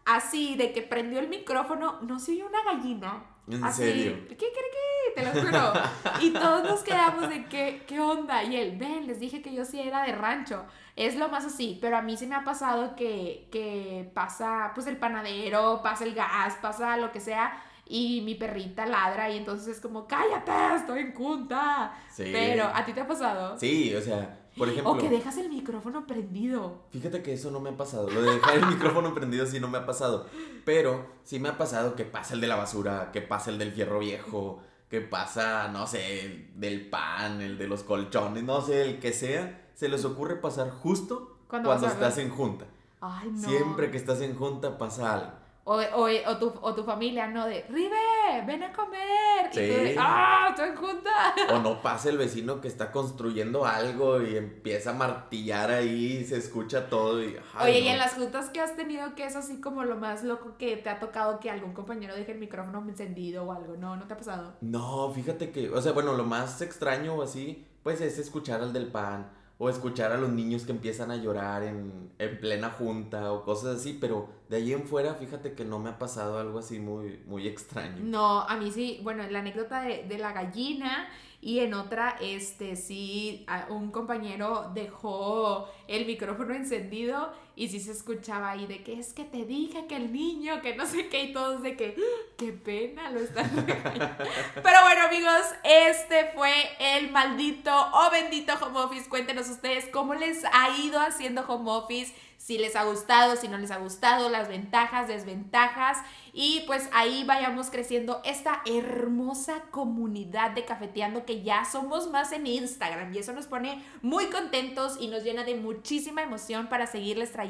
así 0.05 0.57
de 0.57 0.73
que 0.73 0.83
prendió 0.83 1.21
el 1.21 1.29
micrófono, 1.29 2.01
no 2.03 2.19
se 2.19 2.33
oyó 2.33 2.47
una 2.47 2.63
gallina. 2.65 3.25
¿En 3.47 3.63
así, 3.63 3.83
serio? 3.83 4.27
¿Qué, 4.29 4.37
qué, 4.37 4.47
qué? 4.47 5.21
Te 5.21 5.25
lo 5.25 5.43
juro. 5.43 5.73
Y 6.21 6.31
todos 6.31 6.65
nos 6.65 6.83
quedamos 6.83 7.29
de 7.29 7.45
qué, 7.47 7.85
qué 7.87 8.01
onda. 8.01 8.43
Y 8.43 8.57
él, 8.57 8.79
ven, 8.79 9.07
les 9.07 9.21
dije 9.21 9.43
que 9.43 9.53
yo 9.53 9.65
sí 9.65 9.81
era 9.81 10.03
de 10.05 10.13
rancho. 10.13 10.65
Es 10.97 11.17
lo 11.17 11.29
más 11.29 11.45
así, 11.45 11.79
pero 11.81 11.97
a 11.97 12.03
mí 12.03 12.17
sí 12.17 12.27
me 12.27 12.37
ha 12.37 12.45
pasado 12.45 12.97
que, 12.97 13.49
que 13.53 14.11
pasa 14.15 14.73
pues 14.75 14.87
el 14.87 14.97
panadero, 14.97 15.81
pasa 15.83 16.05
el 16.05 16.15
gas, 16.15 16.57
pasa 16.63 16.97
lo 16.97 17.13
que 17.13 17.21
sea. 17.21 17.53
Y 17.87 18.23
mi 18.23 18.35
perrita 18.35 18.87
ladra 18.87 19.31
y 19.31 19.37
entonces 19.37 19.69
es 19.69 19.81
como, 19.81 20.07
cállate, 20.07 20.53
estoy 20.77 21.01
en 21.01 21.15
junta. 21.15 21.93
Sí. 22.11 22.31
Pero, 22.33 22.67
¿a 22.67 22.85
ti 22.85 22.93
te 22.93 23.03
ha 23.03 23.07
pasado? 23.07 23.59
Sí, 23.59 23.95
o 23.95 24.01
sea, 24.01 24.41
por 24.57 24.69
ejemplo... 24.69 24.93
O 24.93 24.99
que 24.99 25.11
dejas 25.11 25.37
el 25.37 25.51
micrófono 25.51 26.07
prendido. 26.07 26.85
Fíjate 26.91 27.23
que 27.23 27.35
eso 27.35 27.51
no 27.51 27.61
me 27.61 27.71
ha 27.71 27.77
pasado. 27.77 28.09
Lo 28.09 28.23
de 28.23 28.35
dejar 28.35 28.57
el 28.57 28.67
micrófono 28.67 29.13
prendido 29.13 29.47
sí 29.47 29.61
no 29.61 29.69
me 29.69 29.79
ha 29.79 29.87
pasado. 29.87 30.27
Pero 30.65 31.07
sí 31.25 31.39
me 31.39 31.51
ha 31.51 31.59
pasado 31.59 31.95
que 31.95 32.05
pasa 32.05 32.35
el 32.35 32.41
de 32.41 32.47
la 32.47 32.57
basura, 32.57 33.11
que 33.13 33.21
pasa 33.21 33.51
el 33.51 33.59
del 33.59 33.73
fierro 33.73 33.99
viejo, 33.99 34.63
que 34.89 35.03
pasa, 35.03 35.69
no 35.69 35.87
sé, 35.87 36.25
el 36.25 36.61
del 36.61 36.89
pan, 36.89 37.43
el 37.43 37.59
de 37.59 37.69
los 37.69 37.83
colchones, 37.83 38.45
no 38.45 38.63
sé, 38.63 38.83
el 38.83 38.99
que 38.99 39.13
sea. 39.13 39.69
Se 39.75 39.89
les 39.89 40.05
ocurre 40.05 40.37
pasar 40.37 40.71
justo 40.71 41.37
Cuando 41.49 41.69
cuando, 41.69 41.89
estás 41.89 42.17
en 42.19 42.31
junta. 42.31 42.65
Ay, 43.01 43.31
no. 43.31 43.49
Siempre 43.49 43.91
que 43.91 43.99
estás 43.99 44.21
en 44.23 44.37
junta 44.37 44.79
pasa 44.79 45.13
algo. 45.13 45.44
O, 45.67 45.77
o, 45.77 46.09
o 46.27 46.37
tu, 46.39 46.53
o 46.61 46.75
tu 46.75 46.85
familia, 46.85 47.27
¿no? 47.27 47.47
De, 47.47 47.65
Ribe, 47.71 48.45
ven 48.47 48.63
a 48.63 48.73
comer. 48.73 49.47
Y 49.51 49.55
tú 49.55 49.61
de, 49.61 49.93
Sí. 49.93 49.97
¡ah, 49.99 50.49
estoy 50.51 50.69
en 50.69 50.77
junta! 50.77 51.35
O 51.55 51.59
no 51.59 51.81
pasa 51.81 52.11
el 52.11 52.19
vecino 52.19 52.61
que 52.61 52.69
está 52.69 52.93
construyendo 52.93 53.65
algo 53.65 54.21
y 54.21 54.37
empieza 54.37 54.91
a 54.91 54.93
martillar 54.93 55.71
ahí, 55.71 56.19
y 56.21 56.25
se 56.25 56.37
escucha 56.37 56.89
todo 56.91 57.23
y... 57.23 57.37
Oye, 57.63 57.81
y 57.81 57.89
en 57.89 57.99
las 57.99 58.13
juntas 58.13 58.51
que 58.51 58.61
has 58.61 58.77
tenido, 58.77 59.15
que 59.15 59.25
es 59.25 59.37
así 59.37 59.59
como 59.61 59.85
lo 59.85 59.97
más 59.97 60.23
loco 60.23 60.57
que 60.59 60.77
te 60.77 60.91
ha 60.91 60.99
tocado 61.01 61.41
que 61.41 61.51
algún 61.51 61.73
compañero 61.73 62.15
deje 62.15 62.33
el 62.33 62.39
micrófono 62.39 62.85
encendido 62.87 63.45
o 63.45 63.53
algo? 63.53 63.77
No, 63.79 63.97
¿no 63.97 64.07
te 64.07 64.13
ha 64.13 64.19
pasado? 64.19 64.53
No, 64.61 65.11
fíjate 65.15 65.51
que, 65.51 65.71
o 65.71 65.81
sea, 65.81 65.93
bueno, 65.93 66.13
lo 66.13 66.25
más 66.25 66.61
extraño 66.61 67.15
o 67.15 67.23
así, 67.23 67.67
pues 67.83 68.03
es 68.03 68.19
escuchar 68.19 68.61
al 68.61 68.75
del 68.75 68.89
pan 68.89 69.31
o 69.59 69.69
escuchar 69.69 70.13
a 70.13 70.17
los 70.17 70.31
niños 70.31 70.65
que 70.65 70.73
empiezan 70.73 71.11
a 71.11 71.17
llorar 71.17 71.63
en, 71.63 72.11
en 72.19 72.41
plena 72.41 72.71
junta 72.71 73.33
o 73.33 73.45
cosas 73.45 73.77
así, 73.77 73.97
pero 74.01 74.29
de 74.49 74.57
ahí 74.57 74.73
en 74.73 74.87
fuera, 74.87 75.15
fíjate 75.15 75.55
que 75.55 75.65
no 75.65 75.79
me 75.79 75.91
ha 75.91 75.99
pasado 75.99 76.39
algo 76.39 76.59
así 76.59 76.81
muy, 76.81 77.23
muy 77.27 77.47
extraño. 77.47 78.03
No, 78.03 78.41
a 78.41 78.57
mí 78.57 78.73
sí, 78.73 79.01
bueno, 79.03 79.23
en 79.23 79.33
la 79.33 79.41
anécdota 79.41 79.83
de, 79.83 80.05
de 80.09 80.19
la 80.19 80.33
gallina 80.33 81.09
y 81.41 81.59
en 81.59 81.75
otra, 81.75 82.17
este, 82.23 82.75
sí, 82.75 83.45
un 83.69 83.91
compañero 83.91 84.71
dejó 84.75 85.69
el 85.89 86.07
micrófono 86.07 86.55
encendido 86.55 87.33
y 87.57 87.69
sí 87.69 87.81
se 87.81 87.93
escuchaba 87.93 88.51
ahí 88.51 88.67
de 88.67 88.83
que 88.83 88.99
es 88.99 89.13
que 89.13 89.25
te 89.25 89.45
dije 89.45 89.87
que 89.87 89.97
el 89.97 90.13
niño, 90.13 90.61
que 90.61 90.75
no 90.75 90.87
sé 90.87 91.09
qué, 91.09 91.25
y 91.25 91.33
todos 91.33 91.63
de 91.63 91.77
que, 91.77 91.95
"Ah, 91.97 92.33
qué 92.37 92.53
pena, 92.53 93.11
lo 93.11 93.21
están 93.21 93.51
regañando". 93.67 94.25
Pero 94.55 94.79
bueno, 94.83 95.03
amigos, 95.07 95.43
este 95.63 96.33
fue 96.35 96.53
el 96.81 97.11
maldito 97.13 97.73
o 97.93 98.11
bendito 98.11 98.55
home 98.61 98.81
office. 98.81 99.09
Cuéntenos 99.09 99.49
ustedes 99.49 99.87
cómo 99.93 100.15
les 100.15 100.45
ha 100.53 100.77
ido 100.79 101.01
haciendo 101.01 101.43
home 101.47 101.71
office, 101.71 102.13
si 102.37 102.59
les 102.59 102.77
ha 102.77 102.85
gustado, 102.85 103.37
si 103.37 103.49
no 103.49 103.57
les 103.57 103.71
ha 103.71 103.79
gustado, 103.79 104.29
las 104.29 104.49
ventajas, 104.49 105.09
desventajas. 105.09 105.99
Y 106.35 106.65
pues 106.67 106.91
ahí 106.93 107.25
vayamos 107.25 107.71
creciendo 107.71 108.21
esta 108.25 108.61
hermosa 108.67 109.63
comunidad 109.71 110.51
de 110.51 110.65
cafeteando 110.65 111.25
que 111.25 111.43
ya 111.43 111.65
somos 111.65 112.11
más 112.11 112.33
en 112.33 112.47
Instagram. 112.47 113.15
Y 113.15 113.19
eso 113.19 113.33
nos 113.33 113.47
pone 113.47 113.83
muy 114.03 114.27
contentos 114.27 114.97
y 115.01 115.07
nos 115.07 115.23
llena 115.23 115.45
de 115.45 115.55
muchísima 115.55 116.23
emoción 116.23 116.67
para 116.67 116.87
seguirles 116.87 117.33
trayendo 117.33 117.44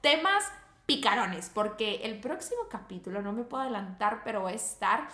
temas 0.00 0.44
picarones. 0.86 1.50
Porque 1.52 1.96
el 2.04 2.20
próximo 2.20 2.62
capítulo, 2.70 3.22
no 3.22 3.32
me 3.32 3.44
puedo 3.44 3.62
adelantar, 3.62 4.22
pero 4.24 4.42
va 4.42 4.50
a 4.50 4.54
estar... 4.54 5.08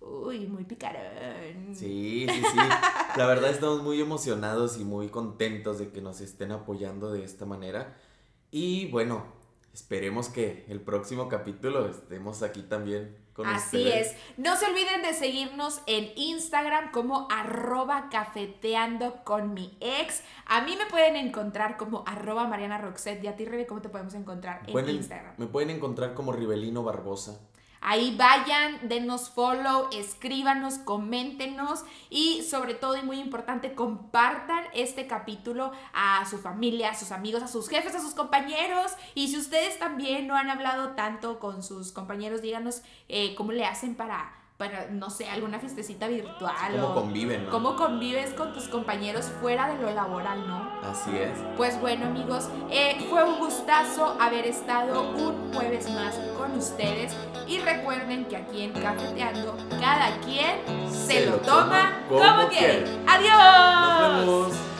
Uy, 0.00 0.46
muy 0.46 0.64
picarón. 0.64 1.74
Sí, 1.74 2.26
sí, 2.28 2.42
sí. 2.42 2.58
La 3.16 3.26
verdad 3.26 3.50
estamos 3.50 3.82
muy 3.82 4.00
emocionados 4.00 4.78
y 4.78 4.84
muy 4.84 5.08
contentos 5.08 5.78
de 5.78 5.90
que 5.90 6.02
nos 6.02 6.20
estén 6.20 6.52
apoyando 6.52 7.10
de 7.10 7.24
esta 7.24 7.46
manera. 7.46 7.96
Y 8.50 8.90
bueno, 8.90 9.24
esperemos 9.72 10.28
que 10.28 10.66
el 10.68 10.82
próximo 10.82 11.28
capítulo 11.28 11.88
estemos 11.88 12.42
aquí 12.42 12.62
también 12.62 13.16
con 13.34 13.46
Así 13.46 13.76
ustedes. 13.78 14.12
es. 14.12 14.16
No 14.38 14.56
se 14.56 14.66
olviden 14.66 15.02
de 15.02 15.12
seguirnos 15.12 15.80
en 15.86 16.10
Instagram 16.16 16.90
como 16.92 17.26
arroba 17.30 18.08
cafeteando 18.10 19.22
con 19.24 19.54
mi 19.54 19.76
ex. 19.80 20.22
A 20.46 20.60
mí 20.62 20.76
me 20.78 20.86
pueden 20.86 21.16
encontrar 21.16 21.76
como 21.76 22.04
arroba 22.06 22.46
Mariana 22.46 22.78
Roxette. 22.78 23.22
Y 23.24 23.26
a 23.26 23.36
ti, 23.36 23.44
Rebe, 23.44 23.66
¿cómo 23.66 23.82
te 23.82 23.88
podemos 23.88 24.14
encontrar 24.14 24.60
en 24.66 24.72
Pueden- 24.72 24.96
Instagram? 24.96 25.34
Me 25.36 25.46
pueden 25.46 25.70
encontrar 25.70 26.14
como 26.14 26.32
Rivelino 26.32 26.82
Barbosa. 26.84 27.40
Ahí 27.86 28.16
vayan, 28.16 28.88
denos 28.88 29.28
follow, 29.28 29.90
escríbanos, 29.92 30.78
coméntenos 30.78 31.84
y 32.08 32.42
sobre 32.42 32.72
todo 32.72 32.96
y 32.96 33.02
muy 33.02 33.18
importante, 33.20 33.74
compartan 33.74 34.64
este 34.72 35.06
capítulo 35.06 35.70
a 35.92 36.24
su 36.24 36.38
familia, 36.38 36.92
a 36.92 36.94
sus 36.94 37.12
amigos, 37.12 37.42
a 37.42 37.46
sus 37.46 37.68
jefes, 37.68 37.94
a 37.94 38.00
sus 38.00 38.14
compañeros. 38.14 38.92
Y 39.14 39.28
si 39.28 39.36
ustedes 39.36 39.78
también 39.78 40.26
no 40.26 40.34
han 40.34 40.48
hablado 40.48 40.92
tanto 40.92 41.38
con 41.38 41.62
sus 41.62 41.92
compañeros, 41.92 42.40
díganos 42.40 42.80
eh, 43.10 43.34
cómo 43.34 43.52
le 43.52 43.66
hacen 43.66 43.94
para, 43.96 44.32
para, 44.56 44.86
no 44.86 45.10
sé, 45.10 45.28
alguna 45.28 45.58
fiestecita 45.58 46.08
virtual. 46.08 46.72
Cómo 46.72 46.88
o 46.88 46.94
conviven, 46.94 47.44
¿no? 47.44 47.50
Cómo 47.50 47.76
convives 47.76 48.32
con 48.32 48.54
tus 48.54 48.66
compañeros 48.68 49.26
fuera 49.42 49.68
de 49.68 49.82
lo 49.82 49.90
laboral, 49.90 50.48
¿no? 50.48 50.70
Así 50.82 51.14
es. 51.18 51.38
Pues 51.58 51.78
bueno 51.82 52.06
amigos, 52.06 52.48
eh, 52.70 53.06
fue 53.10 53.24
un 53.24 53.40
gustazo 53.40 54.16
haber 54.18 54.46
estado 54.46 55.02
un 55.10 55.52
jueves 55.52 55.90
más 55.90 56.18
ustedes 56.52 57.12
y 57.46 57.58
recuerden 57.60 58.24
que 58.26 58.36
aquí 58.36 58.62
en 58.62 58.72
Cafeteando 58.72 59.56
cada 59.80 60.10
quien 60.20 60.90
se, 60.90 61.26
lo 61.26 61.36
toma 61.38 62.00
como, 62.08 62.20
como 62.20 62.48
quiere. 62.48 62.84
¡Adiós! 63.06 64.73